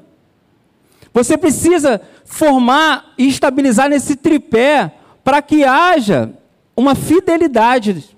Você 1.13 1.37
precisa 1.37 2.01
formar 2.25 3.13
e 3.19 3.27
estabilizar 3.27 3.91
nesse 3.91 4.15
tripé 4.15 4.93
para 5.25 5.43
que 5.43 5.65
haja 5.65 6.31
uma 6.77 6.95
fidelidade 6.95 8.17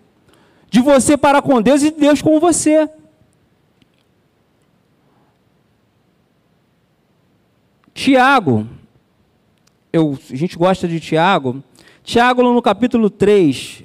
de 0.68 0.80
você 0.82 1.16
para 1.16 1.40
com 1.40 1.62
Deus 1.62 1.82
e 1.82 1.90
de 1.90 1.98
Deus 1.98 2.20
com 2.20 2.38
você. 2.38 2.90
Tiago, 7.94 8.68
eu, 9.92 10.18
a 10.30 10.36
gente 10.36 10.56
gosta 10.56 10.86
de 10.86 11.00
Tiago. 11.00 11.62
Tiago, 12.02 12.42
no 12.42 12.62
capítulo 12.62 13.10
3, 13.10 13.84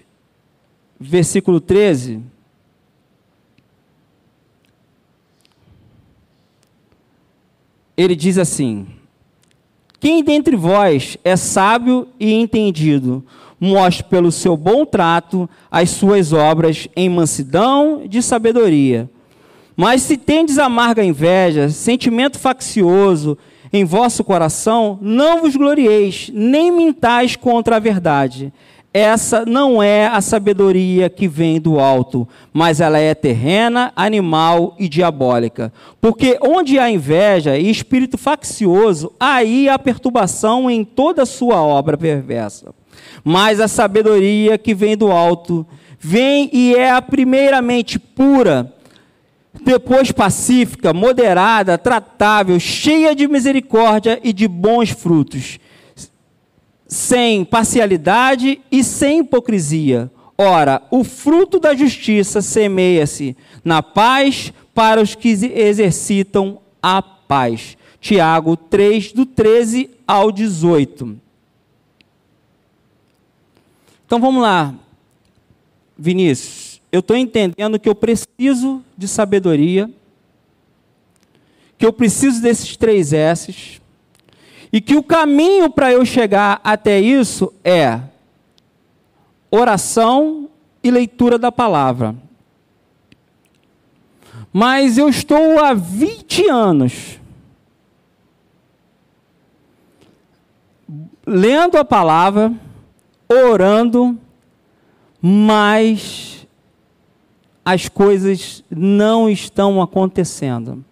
versículo 0.99 1.59
13. 1.59 2.21
Ele 7.95 8.15
diz 8.15 8.37
assim: 8.37 8.87
Quem 9.99 10.23
dentre 10.23 10.55
vós 10.55 11.17
é 11.23 11.35
sábio 11.35 12.07
e 12.19 12.33
entendido, 12.33 13.23
mostre 13.59 14.03
pelo 14.05 14.31
seu 14.31 14.57
bom 14.57 14.85
trato 14.85 15.49
as 15.71 15.89
suas 15.91 16.33
obras 16.33 16.87
em 16.95 17.09
mansidão 17.09 18.07
de 18.07 18.21
sabedoria. 18.21 19.09
Mas 19.75 20.01
se 20.03 20.17
tendes 20.17 20.59
amarga 20.59 21.03
inveja, 21.03 21.69
sentimento 21.69 22.37
faccioso 22.37 23.37
em 23.73 23.83
vosso 23.83 24.23
coração, 24.23 24.99
não 25.01 25.41
vos 25.41 25.55
glorieis, 25.55 26.29
nem 26.31 26.71
mintais 26.71 27.35
contra 27.35 27.77
a 27.77 27.79
verdade. 27.79 28.53
Essa 28.93 29.43
não 29.43 29.81
é 29.81 30.05
a 30.05 30.21
sabedoria 30.21 31.09
que 31.09 31.27
vem 31.27 31.59
do 31.59 31.79
alto, 31.79 32.27
mas 32.53 32.79
ela 32.79 32.99
é 32.99 33.15
terrena, 33.15 33.91
animal 33.95 34.75
e 34.77 34.87
diabólica. 34.87 35.73
Porque 35.99 36.37
onde 36.39 36.77
há 36.77 36.87
inveja 36.91 37.57
e 37.57 37.71
espírito 37.71 38.19
faccioso, 38.19 39.11
aí 39.19 39.67
há 39.67 39.79
perturbação 39.79 40.69
em 40.69 40.85
toda 40.85 41.23
a 41.23 41.25
sua 41.25 41.59
obra 41.59 41.97
perversa. 41.97 42.71
Mas 43.23 43.59
a 43.59 43.67
sabedoria 43.67 44.59
que 44.59 44.75
vem 44.75 44.95
do 44.95 45.11
alto 45.11 45.65
vem 45.99 46.51
e 46.53 46.75
é 46.75 46.91
a 46.91 47.01
primeiramente 47.01 47.97
pura, 47.97 48.71
depois 49.63 50.11
pacífica, 50.11 50.93
moderada, 50.93 51.77
tratável, 51.77 52.59
cheia 52.59 53.15
de 53.15 53.27
misericórdia 53.27 54.19
e 54.23 54.31
de 54.31 54.47
bons 54.47 54.91
frutos, 54.91 55.59
sem 56.87 57.43
parcialidade 57.43 58.61
e 58.71 58.83
sem 58.83 59.19
hipocrisia. 59.19 60.11
Ora, 60.37 60.81
o 60.91 61.03
fruto 61.03 61.59
da 61.59 61.73
justiça 61.75 62.41
semeia-se 62.41 63.35
na 63.63 63.81
paz 63.81 64.51
para 64.73 65.01
os 65.01 65.15
que 65.15 65.29
exercitam 65.29 66.59
a 66.81 67.01
paz. 67.01 67.77
Tiago 67.99 68.57
3, 68.57 69.13
do 69.13 69.25
13 69.25 69.89
ao 70.05 70.31
18. 70.31 71.17
Então 74.05 74.19
vamos 74.19 74.41
lá, 74.41 74.75
Vinícius. 75.97 76.72
Eu 76.93 76.99
estou 76.99 77.17
entendendo 77.17 77.79
que 77.79 77.89
eu 77.89 77.95
preciso 77.95 78.83
de 78.95 79.07
sabedoria, 79.07 79.89
que 81.75 81.83
eu 81.83 81.91
preciso 81.91 82.39
desses 82.39 82.77
três 82.77 83.11
S's, 83.11 83.81
e 84.71 84.79
que 84.79 84.95
o 84.95 85.01
caminho 85.01 85.71
para 85.71 85.91
eu 85.91 86.05
chegar 86.05 86.61
até 86.63 87.01
isso 87.01 87.51
é 87.63 87.99
oração 89.49 90.47
e 90.83 90.91
leitura 90.91 91.39
da 91.39 91.51
palavra. 91.51 92.15
Mas 94.53 94.95
eu 94.95 95.09
estou 95.09 95.65
há 95.65 95.73
20 95.73 96.47
anos 96.47 97.19
lendo 101.25 101.75
a 101.75 101.83
palavra, 101.83 102.53
orando, 103.27 104.15
mas 105.19 106.32
as 107.65 107.87
coisas 107.87 108.63
não 108.69 109.29
estão 109.29 109.81
acontecendo. 109.81 110.83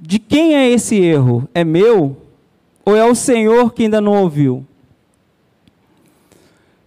De 0.00 0.18
quem 0.18 0.54
é 0.54 0.68
esse 0.68 0.96
erro? 0.96 1.48
É 1.52 1.64
meu? 1.64 2.16
Ou 2.84 2.96
é 2.96 3.04
o 3.04 3.14
Senhor 3.14 3.72
que 3.72 3.84
ainda 3.84 4.00
não 4.00 4.22
ouviu? 4.22 4.64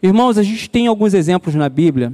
Irmãos, 0.01 0.37
a 0.37 0.43
gente 0.43 0.69
tem 0.69 0.87
alguns 0.87 1.13
exemplos 1.13 1.53
na 1.53 1.69
Bíblia 1.69 2.13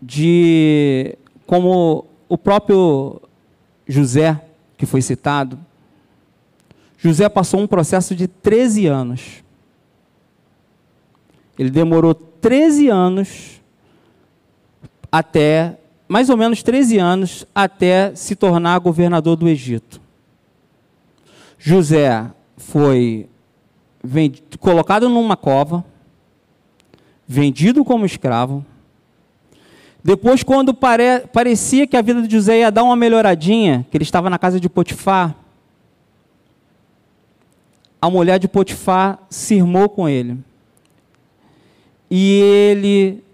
de 0.00 1.16
como 1.46 2.06
o 2.28 2.36
próprio 2.36 3.20
José, 3.86 4.40
que 4.76 4.86
foi 4.86 5.00
citado, 5.02 5.58
José 6.98 7.28
passou 7.28 7.60
um 7.60 7.66
processo 7.66 8.14
de 8.14 8.26
13 8.26 8.86
anos. 8.86 9.44
Ele 11.58 11.70
demorou 11.70 12.14
13 12.14 12.88
anos 12.88 13.57
até, 15.10 15.78
mais 16.06 16.28
ou 16.28 16.36
menos 16.36 16.62
13 16.62 16.98
anos, 16.98 17.46
até 17.54 18.14
se 18.14 18.36
tornar 18.36 18.78
governador 18.78 19.36
do 19.36 19.48
Egito. 19.48 20.00
José 21.58 22.26
foi 22.56 23.28
vendido, 24.02 24.58
colocado 24.58 25.08
numa 25.08 25.36
cova, 25.36 25.84
vendido 27.26 27.84
como 27.84 28.06
escravo. 28.06 28.64
Depois, 30.02 30.42
quando 30.42 30.72
pare, 30.72 31.20
parecia 31.32 31.86
que 31.86 31.96
a 31.96 32.02
vida 32.02 32.22
de 32.22 32.32
José 32.32 32.60
ia 32.60 32.70
dar 32.70 32.84
uma 32.84 32.96
melhoradinha, 32.96 33.84
que 33.90 33.96
ele 33.96 34.04
estava 34.04 34.30
na 34.30 34.38
casa 34.38 34.60
de 34.60 34.68
Potifar, 34.68 35.34
a 38.00 38.08
mulher 38.08 38.38
de 38.38 38.46
Potifar 38.46 39.18
se 39.28 39.56
irmou 39.56 39.88
com 39.88 40.08
ele. 40.08 40.38
E 42.10 42.40
ele 42.40 43.24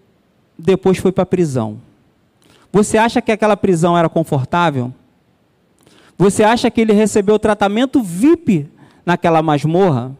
depois 0.59 0.99
foi 0.99 1.13
para 1.13 1.23
a 1.23 1.27
prisão. 1.27 1.79
Você 2.73 2.99
acha 2.99 3.23
que 3.23 3.33
aquela 3.33 3.57
prisão 3.57 3.97
era 3.97 4.09
confortável? 4.09 4.93
Você 6.17 6.43
acha 6.43 6.71
que 6.71 6.81
ele 6.81 6.93
recebeu 6.93 7.39
tratamento 7.39 8.03
VIP 8.03 8.69
naquela 9.05 9.43
masmorra? 9.43 10.13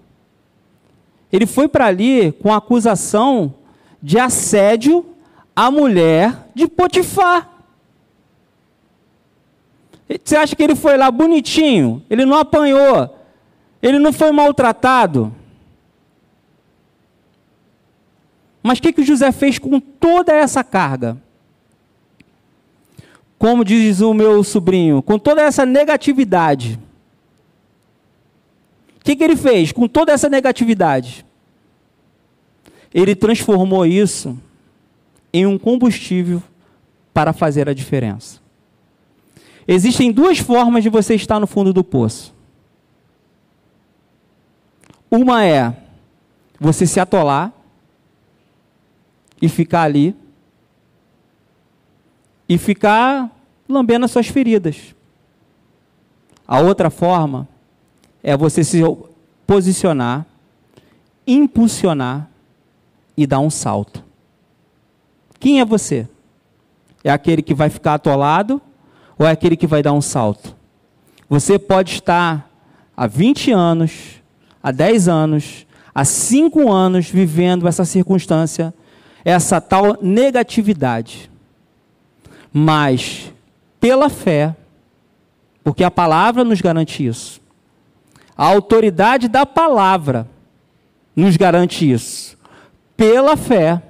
Ele 1.33 1.47
foi 1.47 1.67
para 1.67 1.87
ali 1.87 2.33
com 2.33 2.53
acusação 2.53 3.55
de 4.03 4.19
assédio 4.19 5.05
à 5.55 5.71
mulher 5.71 6.49
de 6.55 6.69
Potifar. 6.69 7.51
Você 10.23 10.37
acha 10.37 10.55
que 10.55 10.63
ele 10.63 10.75
foi 10.75 10.97
lá 10.97 11.11
bonitinho? 11.11 12.03
Ele 12.11 12.25
não 12.25 12.39
apanhou, 12.39 13.19
ele 13.83 13.99
não 13.99 14.13
foi 14.13 14.31
maltratado. 14.31 15.35
Mas 18.67 18.79
o 18.79 18.83
que, 18.83 18.95
que 18.95 19.03
José 19.03 19.31
fez 19.31 19.59
com 19.59 19.79
toda 19.79 20.33
essa 20.33 20.65
carga? 20.65 21.19
Como 23.37 23.63
diz 23.63 24.01
o 24.01 24.15
meu 24.15 24.43
sobrinho, 24.43 25.03
com 25.03 25.19
toda 25.19 25.43
essa 25.43 25.67
negatividade. 25.67 26.81
O 28.99 29.05
que, 29.05 29.15
que 29.17 29.23
ele 29.23 29.37
fez 29.37 29.71
com 29.71 29.87
toda 29.87 30.13
essa 30.13 30.31
negatividade? 30.31 31.27
Ele 32.95 33.15
transformou 33.15 33.85
isso 33.85 34.39
em 35.31 35.45
um 35.45 35.59
combustível 35.59 36.43
para 37.13 37.35
fazer 37.35 37.69
a 37.69 37.75
diferença. 37.75 38.41
Existem 39.69 40.11
duas 40.11 40.39
formas 40.39 40.83
de 40.83 40.89
você 40.89 41.15
estar 41.15 41.39
no 41.39 41.47
fundo 41.47 41.71
do 41.71 41.85
poço. 41.85 42.35
Uma 45.11 45.45
é 45.45 45.77
você 46.59 46.87
se 46.87 46.99
atolar 46.99 47.53
e 49.45 49.49
ficar 49.49 49.83
ali 49.83 50.17
e 52.49 52.57
ficar 52.57 53.31
lambendo 53.69 54.07
as 54.07 54.11
suas 54.11 54.27
feridas. 54.27 54.95
A 56.49 56.61
outra 56.61 56.89
forma 56.89 57.47
é 58.23 58.35
você 58.35 58.65
se 58.65 58.81
posicionar, 59.47 60.25
impulsionar 61.27 62.31
e 63.15 63.27
dar 63.27 63.41
um 63.41 63.51
salto. 63.51 64.03
Quem 65.39 65.61
é 65.61 65.65
você? 65.65 66.09
É 67.03 67.11
aquele 67.11 67.43
que 67.43 67.53
vai 67.53 67.69
ficar 67.69 67.95
atolado 67.95 68.63
ou 69.19 69.27
é 69.27 69.31
aquele 69.31 69.59
que 69.59 69.67
vai 69.67 69.83
dar 69.83 69.93
um 69.93 70.01
salto? 70.01 70.57
Você 71.29 71.59
pode 71.59 71.93
estar 71.93 72.51
há 72.97 73.07
20 73.07 73.53
anos 73.53 74.23
há 74.65 74.71
10 74.71 75.09
anos, 75.09 75.67
há 75.95 76.07
cinco 76.07 76.73
anos 76.73 77.11
vivendo 77.11 77.69
essa 77.69 77.85
circunstância, 77.85 78.73
essa 79.25 79.61
tal 79.61 79.99
negatividade. 80.03 81.31
Mas, 82.53 83.33
pela 83.81 84.09
fé, 84.09 84.55
porque 85.63 85.83
a 85.83 85.91
palavra 85.91 86.45
nos 86.45 86.61
garante 86.61 87.05
isso, 87.05 87.41
a 88.37 88.45
autoridade 88.47 89.29
da 89.29 89.47
palavra 89.47 90.29
nos 91.17 91.37
garante 91.37 91.91
isso. 91.91 92.37
Pela 92.97 93.37
fé, 93.37 93.83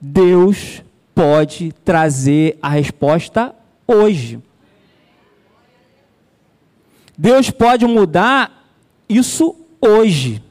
Deus 0.00 0.82
pode 1.14 1.72
trazer 1.84 2.58
a 2.60 2.68
resposta 2.68 3.54
hoje. 3.86 4.40
Deus 7.16 7.50
pode 7.50 7.86
mudar 7.86 8.66
isso 9.08 9.56
hoje. 9.80 10.42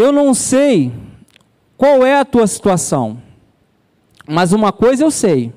Eu 0.00 0.10
não 0.12 0.32
sei 0.32 0.90
qual 1.76 2.06
é 2.06 2.18
a 2.18 2.24
tua 2.24 2.46
situação, 2.46 3.20
mas 4.26 4.50
uma 4.50 4.72
coisa 4.72 5.04
eu 5.04 5.10
sei: 5.10 5.52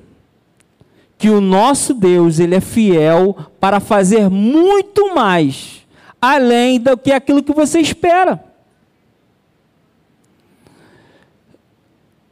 que 1.16 1.30
o 1.30 1.40
nosso 1.40 1.94
Deus, 1.94 2.38
ele 2.38 2.54
é 2.54 2.60
fiel 2.60 3.34
para 3.58 3.80
fazer 3.80 4.28
muito 4.28 5.14
mais 5.14 5.86
além 6.20 6.78
do 6.78 6.94
que 6.94 7.10
aquilo 7.10 7.42
que 7.42 7.54
você 7.54 7.80
espera. 7.80 8.44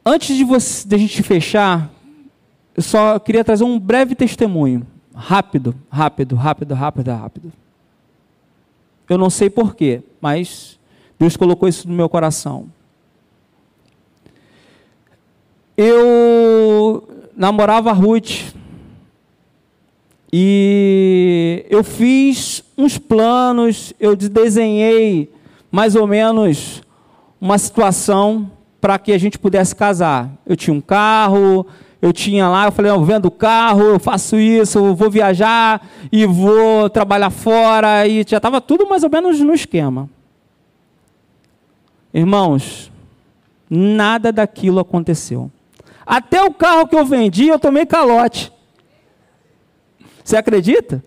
Antes 0.04 0.36
de, 0.36 0.44
você, 0.44 0.86
de 0.86 0.94
a 0.94 0.98
gente 0.98 1.22
fechar, 1.22 1.90
eu 2.76 2.82
só 2.82 3.18
queria 3.18 3.42
trazer 3.42 3.64
um 3.64 3.80
breve 3.80 4.14
testemunho. 4.14 4.86
Rápido, 5.14 5.74
rápido, 5.90 6.36
rápido, 6.36 6.74
rápido, 6.74 7.10
rápido. 7.10 7.52
Eu 9.08 9.16
não 9.16 9.30
sei 9.30 9.48
porquê, 9.48 10.02
mas 10.20 10.78
Deus 11.22 11.36
colocou 11.36 11.68
isso 11.68 11.88
no 11.88 11.94
meu 11.94 12.08
coração. 12.08 12.66
Eu 15.76 17.08
namorava 17.36 17.90
a 17.90 17.92
Ruth 17.92 18.52
e 20.32 21.64
eu 21.70 21.84
fiz 21.84 22.64
uns 22.76 22.98
planos, 22.98 23.94
eu 24.00 24.16
desenhei 24.16 25.32
mais 25.70 25.94
ou 25.94 26.08
menos 26.08 26.82
uma 27.40 27.56
situação 27.56 28.50
para 28.80 28.98
que 28.98 29.12
a 29.12 29.18
gente 29.18 29.38
pudesse 29.38 29.76
casar. 29.76 30.28
Eu 30.44 30.56
tinha 30.56 30.74
um 30.74 30.80
carro, 30.80 31.64
eu 32.00 32.12
tinha 32.12 32.48
lá, 32.48 32.64
eu 32.64 32.72
falei, 32.72 32.90
eu 32.90 33.04
vendo 33.04 33.30
carro, 33.30 33.82
eu 33.82 34.00
faço 34.00 34.36
isso, 34.36 34.78
eu 34.78 34.94
vou 34.96 35.08
viajar 35.08 35.86
e 36.10 36.26
vou 36.26 36.90
trabalhar 36.90 37.30
fora, 37.30 38.08
e 38.08 38.24
já 38.26 38.38
estava 38.38 38.60
tudo 38.60 38.88
mais 38.88 39.04
ou 39.04 39.10
menos 39.10 39.38
no 39.38 39.54
esquema. 39.54 40.10
Irmãos, 42.12 42.90
nada 43.68 44.30
daquilo 44.30 44.80
aconteceu. 44.80 45.50
Até 46.04 46.42
o 46.42 46.52
carro 46.52 46.86
que 46.86 46.96
eu 46.96 47.06
vendi, 47.06 47.48
eu 47.48 47.58
tomei 47.58 47.86
calote. 47.86 48.52
Você 50.22 50.36
acredita? 50.36 51.02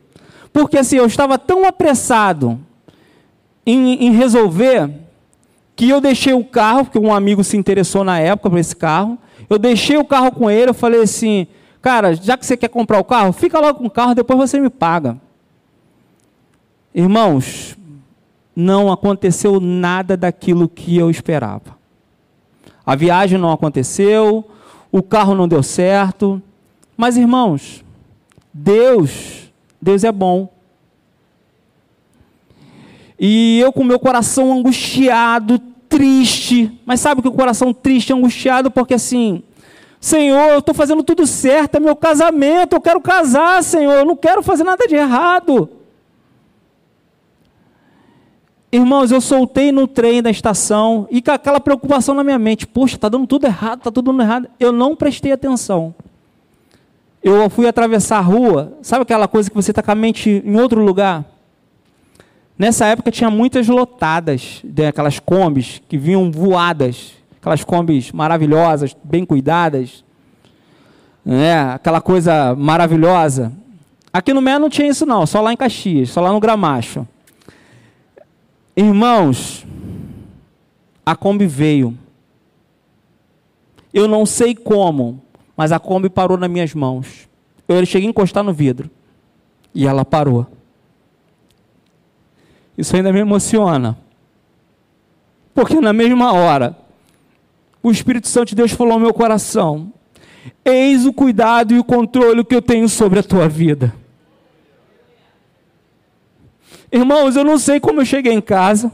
Porque 0.51 0.77
assim, 0.77 0.97
eu 0.97 1.05
estava 1.05 1.37
tão 1.37 1.65
apressado 1.65 2.59
em, 3.65 4.05
em 4.05 4.11
resolver 4.11 4.89
que 5.75 5.89
eu 5.89 5.99
deixei 5.99 6.33
o 6.33 6.43
carro, 6.43 6.85
porque 6.85 6.97
um 6.97 7.13
amigo 7.13 7.43
se 7.43 7.57
interessou 7.57 8.03
na 8.03 8.19
época 8.19 8.49
por 8.49 8.57
esse 8.57 8.75
carro. 8.75 9.17
Eu 9.49 9.59
deixei 9.59 9.97
o 9.97 10.05
carro 10.05 10.31
com 10.31 10.49
ele, 10.49 10.69
eu 10.69 10.73
falei 10.73 11.01
assim, 11.01 11.47
cara, 11.81 12.15
já 12.15 12.37
que 12.37 12.45
você 12.45 12.55
quer 12.55 12.69
comprar 12.69 12.99
o 12.99 13.03
carro, 13.03 13.33
fica 13.33 13.59
logo 13.59 13.79
com 13.79 13.85
o 13.85 13.91
carro, 13.91 14.15
depois 14.15 14.39
você 14.39 14.59
me 14.59 14.69
paga. 14.69 15.17
Irmãos, 16.93 17.77
não 18.55 18.91
aconteceu 18.91 19.59
nada 19.59 20.15
daquilo 20.15 20.69
que 20.69 20.97
eu 20.97 21.09
esperava. 21.09 21.75
A 22.85 22.95
viagem 22.95 23.37
não 23.37 23.51
aconteceu, 23.51 24.47
o 24.91 25.03
carro 25.03 25.35
não 25.35 25.47
deu 25.47 25.61
certo, 25.61 26.41
mas 26.95 27.17
irmãos, 27.17 27.83
Deus, 28.53 29.51
Deus 29.81 30.03
é 30.03 30.11
bom. 30.11 30.49
E 33.19 33.59
eu 33.59 33.73
com 33.73 33.83
meu 33.83 33.99
coração 33.99 34.53
angustiado, 34.53 35.59
triste. 35.89 36.79
Mas 36.85 36.99
sabe 36.99 37.21
que 37.21 37.27
o 37.27 37.33
coração 37.33 37.73
triste, 37.73 38.13
angustiado, 38.13 38.69
porque 38.69 38.93
assim, 38.93 39.43
Senhor, 39.99 40.49
eu 40.49 40.59
estou 40.59 40.75
fazendo 40.75 41.03
tudo 41.03 41.25
certo, 41.25 41.75
é 41.75 41.79
meu 41.79 41.95
casamento, 41.95 42.73
eu 42.75 42.81
quero 42.81 43.01
casar, 43.01 43.63
Senhor, 43.63 43.93
eu 43.93 44.05
não 44.05 44.15
quero 44.15 44.43
fazer 44.43 44.63
nada 44.63 44.87
de 44.87 44.95
errado. 44.95 45.69
Irmãos, 48.75 49.09
eu 49.09 49.21
soltei 49.21 49.71
no 49.71 49.87
trem 49.87 50.21
da 50.21 50.29
estação 50.29 51.07
e 51.09 51.21
com 51.21 51.31
aquela 51.31 51.61
preocupação 51.61 52.13
na 52.13 52.25
minha 52.25 52.37
mente, 52.37 52.67
poxa, 52.67 52.97
está 52.97 53.07
dando 53.07 53.25
tudo 53.25 53.45
errado, 53.45 53.77
está 53.77 53.89
tudo 53.89 54.11
dando 54.11 54.21
errado. 54.21 54.49
Eu 54.59 54.73
não 54.73 54.97
prestei 54.97 55.31
atenção. 55.31 55.95
Eu 57.23 57.49
fui 57.49 57.69
atravessar 57.69 58.17
a 58.17 58.21
rua, 58.21 58.73
sabe 58.81 59.03
aquela 59.03 59.29
coisa 59.29 59.49
que 59.49 59.55
você 59.55 59.71
está 59.71 59.81
com 59.81 59.91
a 59.91 59.95
mente 59.95 60.43
em 60.45 60.59
outro 60.59 60.83
lugar? 60.83 61.23
Nessa 62.59 62.85
época 62.87 63.11
tinha 63.11 63.29
muitas 63.29 63.65
lotadas, 63.69 64.61
né, 64.61 64.87
aquelas 64.87 65.19
combis 65.19 65.81
que 65.87 65.97
vinham 65.97 66.29
voadas, 66.29 67.13
aquelas 67.39 67.63
combis 67.63 68.11
maravilhosas, 68.11 68.93
bem 69.01 69.25
cuidadas, 69.25 70.03
né, 71.23 71.75
aquela 71.75 72.01
coisa 72.01 72.53
maravilhosa. 72.53 73.53
Aqui 74.11 74.33
no 74.33 74.41
Mé 74.41 74.59
não 74.59 74.69
tinha 74.69 74.89
isso 74.89 75.05
não, 75.05 75.25
só 75.25 75.39
lá 75.39 75.53
em 75.53 75.57
Caxias, 75.57 76.09
só 76.09 76.19
lá 76.19 76.33
no 76.33 76.41
Gramacho. 76.41 77.07
Irmãos, 78.75 79.65
a 81.05 81.15
Kombi 81.15 81.47
veio. 81.47 81.97
Eu 83.93 84.07
não 84.07 84.25
sei 84.25 84.53
como, 84.53 85.21
mas 85.55 85.71
a 85.71 85.79
Kombi 85.79 86.09
parou 86.09 86.37
nas 86.37 86.49
minhas 86.49 86.73
mãos. 86.73 87.29
Eu 87.67 87.85
cheguei 87.85 88.07
a 88.07 88.09
encostar 88.09 88.43
no 88.43 88.53
vidro 88.53 88.89
e 89.73 89.87
ela 89.87 90.03
parou. 90.03 90.45
Isso 92.77 92.95
ainda 92.95 93.13
me 93.13 93.19
emociona. 93.19 93.97
Porque 95.53 95.79
na 95.79 95.93
mesma 95.93 96.33
hora, 96.33 96.77
o 97.81 97.89
Espírito 97.89 98.27
Santo 98.27 98.49
de 98.49 98.55
Deus 98.55 98.71
falou 98.71 98.93
ao 98.93 98.99
meu 98.99 99.13
coração: 99.13 99.93
Eis 100.65 101.05
o 101.05 101.13
cuidado 101.13 101.73
e 101.73 101.79
o 101.79 101.83
controle 101.83 102.43
que 102.43 102.55
eu 102.55 102.61
tenho 102.61 102.89
sobre 102.89 103.19
a 103.19 103.23
tua 103.23 103.47
vida. 103.47 103.93
Irmãos, 106.95 107.35
eu 107.35 107.43
não 107.43 107.59
sei 107.59 107.77
como 107.77 107.99
eu 107.99 108.05
cheguei 108.05 108.31
em 108.31 108.39
casa. 108.39 108.89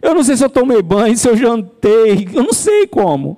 Eu 0.00 0.14
não 0.14 0.24
sei 0.24 0.34
se 0.34 0.42
eu 0.42 0.48
tomei 0.48 0.80
banho, 0.80 1.14
se 1.14 1.28
eu 1.28 1.36
jantei. 1.36 2.26
Eu 2.32 2.42
não 2.42 2.54
sei 2.54 2.86
como. 2.86 3.36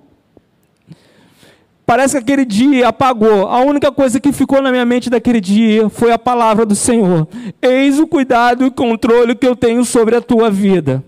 Parece 1.84 2.12
que 2.12 2.18
aquele 2.18 2.44
dia 2.44 2.86
apagou. 2.86 3.48
A 3.48 3.58
única 3.62 3.90
coisa 3.90 4.20
que 4.20 4.30
ficou 4.30 4.62
na 4.62 4.70
minha 4.70 4.84
mente 4.84 5.10
daquele 5.10 5.40
dia 5.40 5.88
foi 5.88 6.12
a 6.12 6.18
palavra 6.18 6.64
do 6.64 6.76
Senhor. 6.76 7.26
Eis 7.60 7.98
o 7.98 8.06
cuidado 8.06 8.64
e 8.64 8.70
controle 8.70 9.34
que 9.34 9.46
eu 9.46 9.56
tenho 9.56 9.84
sobre 9.84 10.14
a 10.14 10.20
tua 10.20 10.52
vida. 10.52 11.02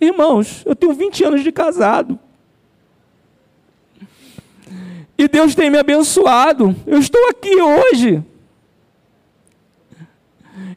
Irmãos, 0.00 0.62
eu 0.64 0.74
tenho 0.74 0.94
20 0.94 1.24
anos 1.24 1.42
de 1.42 1.52
casado. 1.52 2.18
E 5.18 5.28
Deus 5.28 5.54
tem 5.54 5.68
me 5.68 5.76
abençoado. 5.76 6.74
Eu 6.86 6.98
estou 6.98 7.28
aqui 7.28 7.54
hoje. 7.60 8.24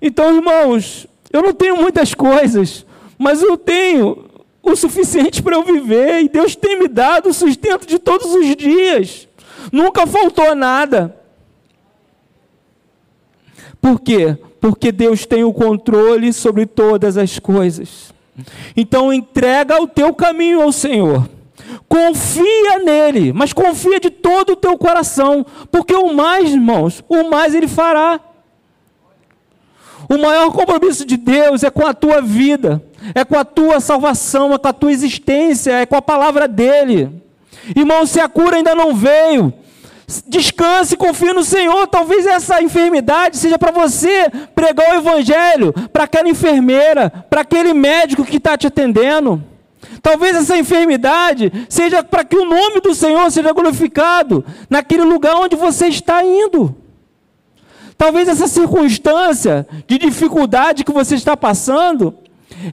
Então, 0.01 0.35
irmãos, 0.35 1.07
eu 1.31 1.41
não 1.41 1.53
tenho 1.53 1.77
muitas 1.77 2.13
coisas, 2.13 2.85
mas 3.17 3.41
eu 3.41 3.57
tenho 3.57 4.25
o 4.61 4.75
suficiente 4.75 5.41
para 5.43 5.55
eu 5.55 5.63
viver, 5.63 6.21
e 6.21 6.29
Deus 6.29 6.55
tem 6.55 6.79
me 6.79 6.87
dado 6.87 7.29
o 7.29 7.33
sustento 7.33 7.85
de 7.85 7.99
todos 7.99 8.33
os 8.33 8.55
dias. 8.55 9.27
Nunca 9.71 10.07
faltou 10.07 10.55
nada. 10.55 11.17
Por 13.81 13.99
quê? 13.99 14.37
Porque 14.61 14.91
Deus 14.91 15.25
tem 15.25 15.43
o 15.43 15.51
controle 15.51 16.31
sobre 16.31 16.65
todas 16.65 17.17
as 17.17 17.37
coisas. 17.39 18.13
Então 18.75 19.11
entrega 19.11 19.81
o 19.81 19.87
teu 19.87 20.13
caminho 20.13 20.61
ao 20.61 20.71
Senhor. 20.71 21.29
Confia 21.87 22.79
nele, 22.83 23.33
mas 23.33 23.53
confia 23.53 23.99
de 23.99 24.09
todo 24.09 24.53
o 24.53 24.55
teu 24.55 24.77
coração, 24.77 25.45
porque 25.71 25.93
o 25.93 26.13
mais, 26.13 26.51
irmãos, 26.51 27.03
o 27.09 27.29
mais 27.29 27.53
ele 27.53 27.67
fará. 27.67 28.19
O 30.13 30.17
maior 30.19 30.51
compromisso 30.51 31.03
de 31.07 31.17
Deus 31.17 31.63
é 31.63 31.71
com 31.71 31.87
a 31.87 31.91
tua 31.91 32.21
vida, 32.21 32.79
é 33.15 33.25
com 33.25 33.35
a 33.35 33.43
tua 33.43 33.79
salvação, 33.79 34.53
é 34.53 34.59
com 34.59 34.67
a 34.67 34.73
tua 34.73 34.91
existência, 34.91 35.71
é 35.71 35.87
com 35.87 35.95
a 35.95 36.03
palavra 36.03 36.47
dele. 36.47 37.09
Irmão, 37.75 38.05
se 38.05 38.19
a 38.19 38.29
cura 38.29 38.57
ainda 38.57 38.75
não 38.75 38.93
veio, 38.93 39.51
descanse, 40.27 40.95
confie 40.95 41.33
no 41.33 41.43
Senhor. 41.43 41.87
Talvez 41.87 42.27
essa 42.27 42.61
enfermidade 42.61 43.37
seja 43.37 43.57
para 43.57 43.71
você 43.71 44.29
pregar 44.53 44.91
o 44.91 44.99
Evangelho 44.99 45.73
para 45.91 46.03
aquela 46.03 46.29
enfermeira, 46.29 47.09
para 47.27 47.41
aquele 47.41 47.73
médico 47.73 48.23
que 48.23 48.37
está 48.37 48.55
te 48.55 48.67
atendendo. 48.67 49.43
Talvez 49.99 50.35
essa 50.35 50.55
enfermidade 50.55 51.51
seja 51.67 52.03
para 52.03 52.23
que 52.23 52.35
o 52.35 52.45
nome 52.45 52.81
do 52.81 52.93
Senhor 52.93 53.31
seja 53.31 53.51
glorificado 53.51 54.45
naquele 54.69 55.05
lugar 55.05 55.37
onde 55.37 55.55
você 55.55 55.87
está 55.87 56.23
indo. 56.23 56.82
Talvez 58.03 58.27
essa 58.27 58.49
circunstância 58.49 59.65
de 59.87 59.97
dificuldade 59.97 60.83
que 60.83 60.91
você 60.91 61.15
está 61.15 61.37
passando 61.37 62.13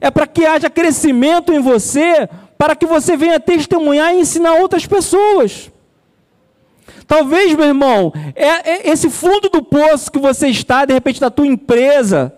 é 0.01 0.11
para 0.11 0.27
que 0.27 0.45
haja 0.45 0.69
crescimento 0.69 1.53
em 1.53 1.61
você, 1.61 2.27
para 2.57 2.75
que 2.75 2.85
você 2.85 3.15
venha 3.15 3.39
testemunhar 3.39 4.13
e 4.13 4.19
ensinar 4.19 4.55
outras 4.55 4.85
pessoas. 4.85 5.71
Talvez, 7.07 7.55
meu 7.55 7.65
irmão, 7.65 8.11
é, 8.35 8.71
é 8.71 8.91
esse 8.91 9.09
fundo 9.09 9.47
do 9.47 9.63
poço 9.63 10.11
que 10.11 10.19
você 10.19 10.49
está, 10.49 10.83
de 10.83 10.93
repente, 10.93 11.21
da 11.21 11.29
tua 11.29 11.47
empresa, 11.47 12.35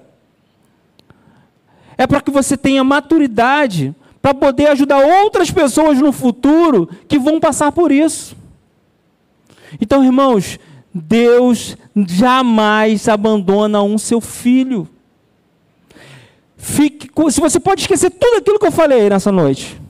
é 1.98 2.06
para 2.06 2.22
que 2.22 2.30
você 2.30 2.56
tenha 2.56 2.84
maturidade 2.84 3.96
para 4.22 4.36
poder 4.36 4.68
ajudar 4.68 5.00
outras 5.00 5.50
pessoas 5.50 5.98
no 5.98 6.12
futuro 6.12 6.88
que 7.08 7.18
vão 7.18 7.40
passar 7.40 7.72
por 7.72 7.92
isso. 7.92 8.38
Então, 9.82 10.06
irmãos, 10.06 10.60
Deus 10.94 11.76
jamais 11.96 13.08
abandona 13.08 13.82
um 13.82 13.98
seu 13.98 14.22
filho. 14.22 14.88
Fique, 16.56 17.10
se 17.32 17.42
você 17.42 17.60
pode 17.60 17.82
esquecer 17.82 18.12
tudo 18.12 18.38
aquilo 18.38 18.60
que 18.60 18.68
eu 18.68 18.72
falei 18.72 19.10
nessa 19.10 19.32
noite, 19.32 19.82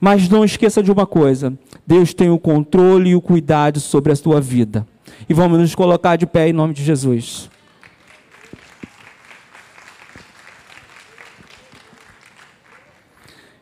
mas 0.00 0.28
não 0.28 0.44
esqueça 0.44 0.82
de 0.82 0.90
uma 0.90 1.06
coisa: 1.06 1.52
Deus 1.86 2.14
tem 2.14 2.30
o 2.30 2.38
controle 2.38 3.10
e 3.10 3.16
o 3.16 3.20
cuidado 3.20 3.80
sobre 3.80 4.12
a 4.12 4.16
sua 4.16 4.40
vida. 4.40 4.86
E 5.28 5.34
vamos 5.34 5.58
nos 5.58 5.74
colocar 5.74 6.16
de 6.16 6.26
pé 6.26 6.48
em 6.48 6.52
nome 6.52 6.74
de 6.74 6.84
Jesus. 6.84 7.50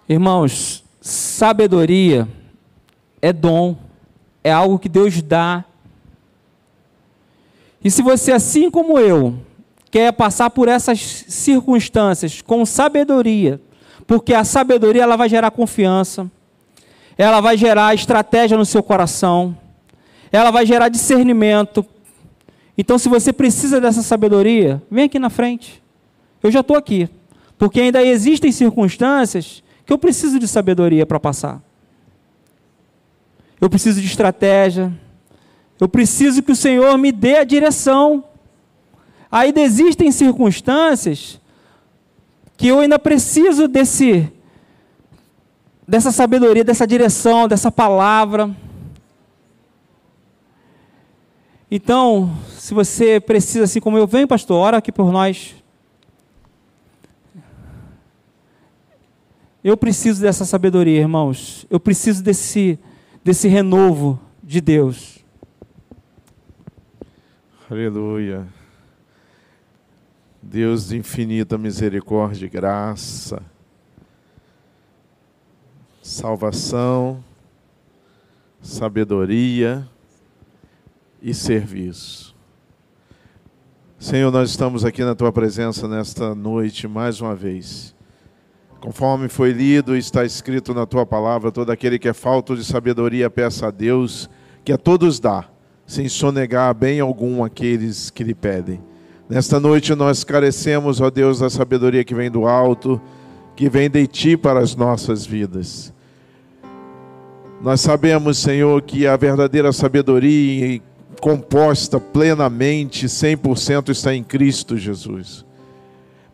Irmãos, 0.07 0.85
sabedoria 1.01 2.29
é 3.23 3.33
dom, 3.33 3.75
é 4.43 4.53
algo 4.53 4.79
que 4.79 4.89
Deus 4.89 5.23
dá. 5.23 5.65
E 7.85 7.91
se 7.91 8.01
você, 8.01 8.33
assim 8.33 8.71
como 8.71 8.99
eu, 8.99 9.39
quer 9.91 10.11
passar 10.13 10.49
por 10.49 10.69
essas 10.69 10.99
circunstâncias 11.29 12.41
com 12.41 12.65
sabedoria, 12.65 13.61
porque 14.07 14.33
a 14.33 14.43
sabedoria 14.43 15.03
ela 15.03 15.17
vai 15.17 15.29
gerar 15.29 15.51
confiança, 15.51 16.31
ela 17.17 17.41
vai 17.43 17.59
gerar 17.59 17.95
estratégia 17.95 18.57
no 18.57 18.65
seu 18.65 18.83
coração, 18.83 19.57
ela 20.33 20.51
vai 20.51 20.65
gerar 20.65 20.89
discernimento. 20.89 21.85
Então, 22.77 22.99
se 22.99 23.09
você 23.09 23.33
precisa 23.33 23.81
dessa 23.81 24.03
sabedoria, 24.03 24.83
vem 24.91 25.05
aqui 25.05 25.19
na 25.19 25.31
frente. 25.31 25.83
Eu 26.43 26.51
já 26.51 26.61
estou 26.61 26.77
aqui, 26.77 27.09
porque 27.59 27.81
ainda 27.81 28.03
existem 28.03 28.51
circunstâncias 28.51 29.63
que 29.87 29.93
eu 29.93 29.99
preciso 29.99 30.39
de 30.39 30.49
sabedoria 30.49 31.05
para 31.05 31.21
passar. 31.21 31.63
Eu 33.61 33.71
preciso 33.71 34.01
de 34.01 34.07
estratégia. 34.07 34.93
Eu 35.81 35.89
preciso 35.89 36.43
que 36.43 36.53
o 36.53 36.57
Senhor 36.57 36.97
me 36.97 37.11
dê 37.11 37.37
a 37.37 37.45
direção. 37.45 38.25
Ainda 39.31 39.61
existem 39.61 40.13
circunstâncias 40.13 41.41
que 42.57 42.69
eu 42.69 42.79
ainda 42.79 42.99
preciso 42.99 43.67
desse 43.67 44.31
dessa 45.87 46.11
sabedoria, 46.11 46.65
dessa 46.65 46.87
direção, 46.87 47.47
dessa 47.47 47.71
palavra. 47.71 48.55
Então, 51.71 52.35
se 52.57 52.73
você 52.73 53.21
precisa, 53.21 53.65
assim 53.65 53.81
como 53.81 53.99
eu, 53.99 54.07
vem, 54.07 54.27
pastor, 54.27 54.57
ora 54.57 54.77
aqui 54.79 54.93
por 54.93 55.13
nós. 55.13 55.55
Eu 59.63 59.77
preciso 59.77 60.23
dessa 60.23 60.45
sabedoria, 60.45 61.01
irmãos. 61.01 61.67
Eu 61.69 61.81
preciso 61.81 62.23
desse, 62.23 62.79
desse 63.25 63.49
renovo 63.49 64.21
de 64.43 64.61
Deus. 64.61 65.24
Aleluia. 67.71 68.47
Deus 70.43 70.89
de 70.89 70.97
infinita 70.97 71.57
misericórdia 71.57 72.47
e 72.47 72.49
graça, 72.49 73.43
salvação, 76.03 77.25
sabedoria 78.61 79.89
e 81.23 81.33
serviço. 81.33 82.35
Senhor, 83.99 84.31
nós 84.31 84.51
estamos 84.51 84.85
aqui 84.85 85.03
na 85.03 85.15
tua 85.15 85.33
presença 85.33 85.89
nesta 85.89 86.35
noite 86.35 86.87
mais 86.87 87.21
uma 87.21 87.35
vez 87.35 87.95
Conforme 88.85 89.31
foi 89.31 89.51
lido 89.51 89.97
e 89.97 89.99
está 89.99 90.27
escrito 90.27 90.75
na 90.75 90.85
tua 90.85 91.07
palavra, 91.07 91.51
todo 91.51 91.73
aquele 91.73 91.99
que 91.99 92.07
é 92.07 92.13
falto 92.13 92.55
de 92.55 92.63
sabedoria 92.63 93.31
peça 93.31 93.69
a 93.69 93.71
Deus, 93.71 94.29
que 94.63 94.71
a 94.71 94.77
todos 94.77 95.19
dá, 95.19 95.49
sem 95.87 96.09
sonegar 96.09 96.75
bem 96.75 97.01
algum 97.01 97.45
aqueles 97.45 98.11
que 98.11 98.25
lhe 98.25 98.35
pedem. 98.35 98.81
Nesta 99.29 99.59
noite 99.59 99.95
nós 99.95 100.25
carecemos, 100.25 101.01
ó 101.01 101.11
Deus, 101.11 101.39
da 101.39 101.49
sabedoria 101.49 102.05
que 102.05 102.15
vem 102.15 102.31
do 102.31 102.47
alto, 102.47 103.01
que 103.57 103.69
vem 103.69 103.89
de 103.89 104.07
ti 104.07 104.37
para 104.37 104.61
as 104.61 104.75
nossas 104.75 105.25
vidas. 105.25 105.93
Nós 107.63 107.81
sabemos, 107.81 108.39
Senhor, 108.39 108.83
que 108.83 109.07
a 109.07 109.17
verdadeira 109.17 109.73
sabedoria 109.73 110.81
composta 111.21 111.99
plenamente, 111.99 113.07
100% 113.07 113.89
está 113.89 114.15
em 114.15 114.23
Cristo 114.23 114.77
Jesus. 114.77 115.45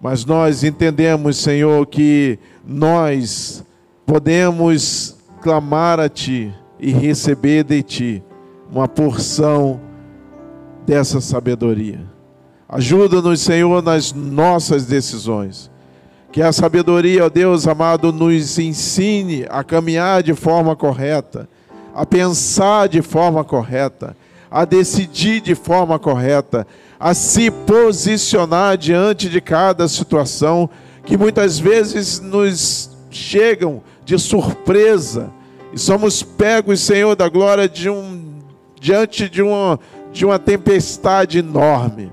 Mas 0.01 0.25
nós 0.25 0.65
entendemos, 0.65 1.37
Senhor, 1.37 1.87
que 1.87 2.39
nós 2.67 3.65
podemos 4.05 5.17
clamar 5.41 6.01
a 6.01 6.09
Ti 6.09 6.53
e 6.81 6.91
receber 6.91 7.63
de 7.63 7.83
Ti 7.83 8.25
uma 8.71 8.87
porção 8.87 9.81
dessa 10.87 11.21
sabedoria. 11.21 12.01
Ajuda-nos, 12.69 13.41
Senhor, 13.41 13.83
nas 13.83 14.13
nossas 14.13 14.87
decisões. 14.87 15.71
Que 16.31 16.41
a 16.41 16.53
sabedoria, 16.53 17.27
ó 17.27 17.29
Deus 17.29 17.67
amado, 17.67 18.13
nos 18.13 18.59
ensine 18.59 19.45
a 19.51 19.65
caminhar 19.65 20.23
de 20.23 20.33
forma 20.35 20.77
correta, 20.77 21.49
a 21.93 22.07
pensar 22.07 22.89
de 22.89 23.03
forma 23.03 23.43
correta, 23.43 24.17
a 24.49 24.65
decidir 24.65 25.41
de 25.41 25.57
forma 25.57 25.99
correta, 25.99 26.65
a 26.99 27.13
se 27.15 27.51
posicionar 27.51 28.79
diante 28.79 29.29
de 29.29 29.41
cada 29.41 29.89
situação 29.89 30.71
que 31.05 31.17
muitas 31.17 31.59
vezes 31.59 32.21
nos 32.21 32.91
chegam 33.11 33.83
de 34.05 34.17
surpresa 34.17 35.33
e 35.73 35.79
somos 35.79 36.23
pegos, 36.23 36.81
Senhor 36.81 37.15
da 37.15 37.29
glória, 37.29 37.69
de 37.69 37.89
um, 37.89 38.20
diante 38.81 39.29
de 39.29 39.43
uma, 39.43 39.79
de 40.11 40.25
uma 40.25 40.39
tempestade 40.39 41.39
enorme. 41.39 42.11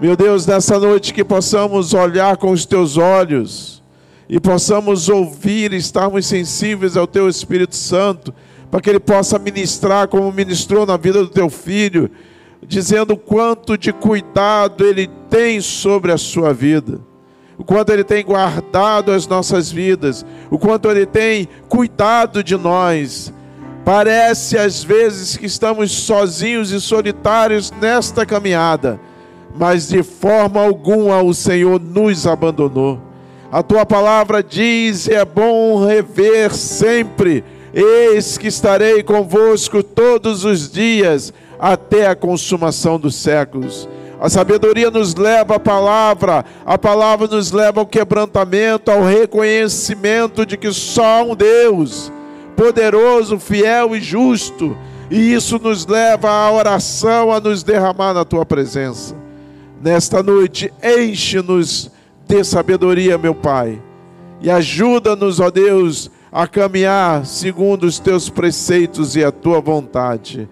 Meu 0.00 0.16
Deus, 0.16 0.46
nessa 0.46 0.78
noite 0.78 1.14
que 1.14 1.22
possamos 1.22 1.94
olhar 1.94 2.36
com 2.36 2.50
os 2.50 2.66
teus 2.66 2.96
olhos 2.96 3.82
e 4.28 4.40
possamos 4.40 5.08
ouvir, 5.08 5.72
estarmos 5.72 6.26
sensíveis 6.26 6.96
ao 6.96 7.06
teu 7.06 7.28
Espírito 7.28 7.76
Santo, 7.76 8.34
para 8.70 8.80
que 8.80 8.90
ele 8.90 8.98
possa 8.98 9.38
ministrar 9.38 10.08
como 10.08 10.32
ministrou 10.32 10.84
na 10.84 10.96
vida 10.96 11.20
do 11.22 11.28
teu 11.28 11.48
filho 11.48 12.10
dizendo 12.66 13.16
quanto 13.16 13.76
de 13.76 13.92
cuidado 13.92 14.84
Ele 14.84 15.08
tem 15.30 15.60
sobre 15.60 16.12
a 16.12 16.18
sua 16.18 16.52
vida, 16.52 17.00
o 17.56 17.64
quanto 17.64 17.90
Ele 17.90 18.04
tem 18.04 18.24
guardado 18.24 19.12
as 19.12 19.26
nossas 19.26 19.70
vidas, 19.70 20.24
o 20.50 20.58
quanto 20.58 20.90
Ele 20.90 21.06
tem 21.06 21.48
cuidado 21.68 22.42
de 22.42 22.56
nós. 22.56 23.32
Parece 23.86 24.58
às 24.58 24.82
vezes 24.82 25.36
que 25.36 25.46
estamos 25.46 25.92
sozinhos 25.92 26.72
e 26.72 26.80
solitários 26.80 27.70
nesta 27.80 28.26
caminhada, 28.26 28.98
mas 29.54 29.86
de 29.86 30.02
forma 30.02 30.60
alguma 30.60 31.22
o 31.22 31.32
Senhor 31.32 31.80
nos 31.80 32.26
abandonou. 32.26 33.00
A 33.52 33.62
tua 33.62 33.86
palavra 33.86 34.42
diz: 34.42 35.06
é 35.06 35.24
bom 35.24 35.86
rever 35.86 36.52
sempre, 36.52 37.44
eis 37.72 38.36
que 38.36 38.48
estarei 38.48 39.04
convosco 39.04 39.84
todos 39.84 40.44
os 40.44 40.68
dias 40.68 41.32
até 41.56 42.08
a 42.08 42.16
consumação 42.16 42.98
dos 42.98 43.14
séculos. 43.14 43.88
A 44.20 44.28
sabedoria 44.28 44.90
nos 44.90 45.14
leva 45.14 45.54
à 45.54 45.60
palavra, 45.60 46.44
a 46.64 46.76
palavra 46.76 47.28
nos 47.28 47.52
leva 47.52 47.82
ao 47.82 47.86
quebrantamento, 47.86 48.90
ao 48.90 49.04
reconhecimento 49.04 50.44
de 50.44 50.56
que 50.56 50.72
só 50.72 51.22
um 51.22 51.36
Deus, 51.36 52.10
poderoso, 52.56 53.38
fiel 53.38 53.94
e 53.94 54.00
justo, 54.00 54.76
e 55.10 55.32
isso 55.32 55.58
nos 55.58 55.86
leva 55.86 56.30
à 56.30 56.50
oração, 56.50 57.30
a 57.30 57.38
nos 57.38 57.62
derramar 57.62 58.14
na 58.14 58.24
tua 58.24 58.44
presença. 58.44 59.14
Nesta 59.82 60.22
noite, 60.22 60.72
enche-nos 60.82 61.90
de 62.26 62.42
sabedoria, 62.42 63.16
meu 63.18 63.34
Pai, 63.34 63.80
e 64.40 64.50
ajuda-nos, 64.50 65.38
ó 65.38 65.50
Deus, 65.50 66.10
a 66.32 66.46
caminhar 66.46 67.24
segundo 67.24 67.84
os 67.84 67.98
teus 67.98 68.28
preceitos 68.28 69.14
e 69.14 69.24
a 69.24 69.30
tua 69.30 69.60
vontade 69.60 70.48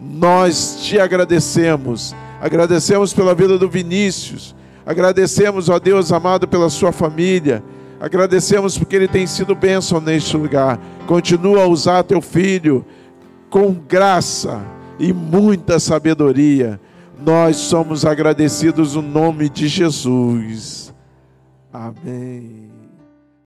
nós 0.00 0.78
te 0.82 0.98
agradecemos. 0.98 2.14
Agradecemos 2.40 3.12
pela 3.12 3.34
vida 3.34 3.58
do 3.58 3.68
Vinícius. 3.68 4.54
Agradecemos, 4.84 5.68
ó 5.68 5.78
Deus 5.78 6.12
amado, 6.12 6.46
pela 6.46 6.68
sua 6.68 6.92
família. 6.92 7.62
Agradecemos 8.00 8.76
porque 8.76 8.96
ele 8.96 9.08
tem 9.08 9.26
sido 9.26 9.54
bênção 9.54 10.00
neste 10.00 10.36
lugar. 10.36 10.78
Continua 11.06 11.64
a 11.64 11.68
usar 11.68 12.02
teu 12.02 12.20
filho 12.20 12.84
com 13.48 13.72
graça 13.72 14.62
e 14.98 15.12
muita 15.12 15.78
sabedoria. 15.78 16.80
Nós 17.24 17.56
somos 17.56 18.04
agradecidos 18.04 18.94
no 18.94 19.02
nome 19.02 19.48
de 19.48 19.68
Jesus. 19.68 20.92
Amém. 21.72 22.73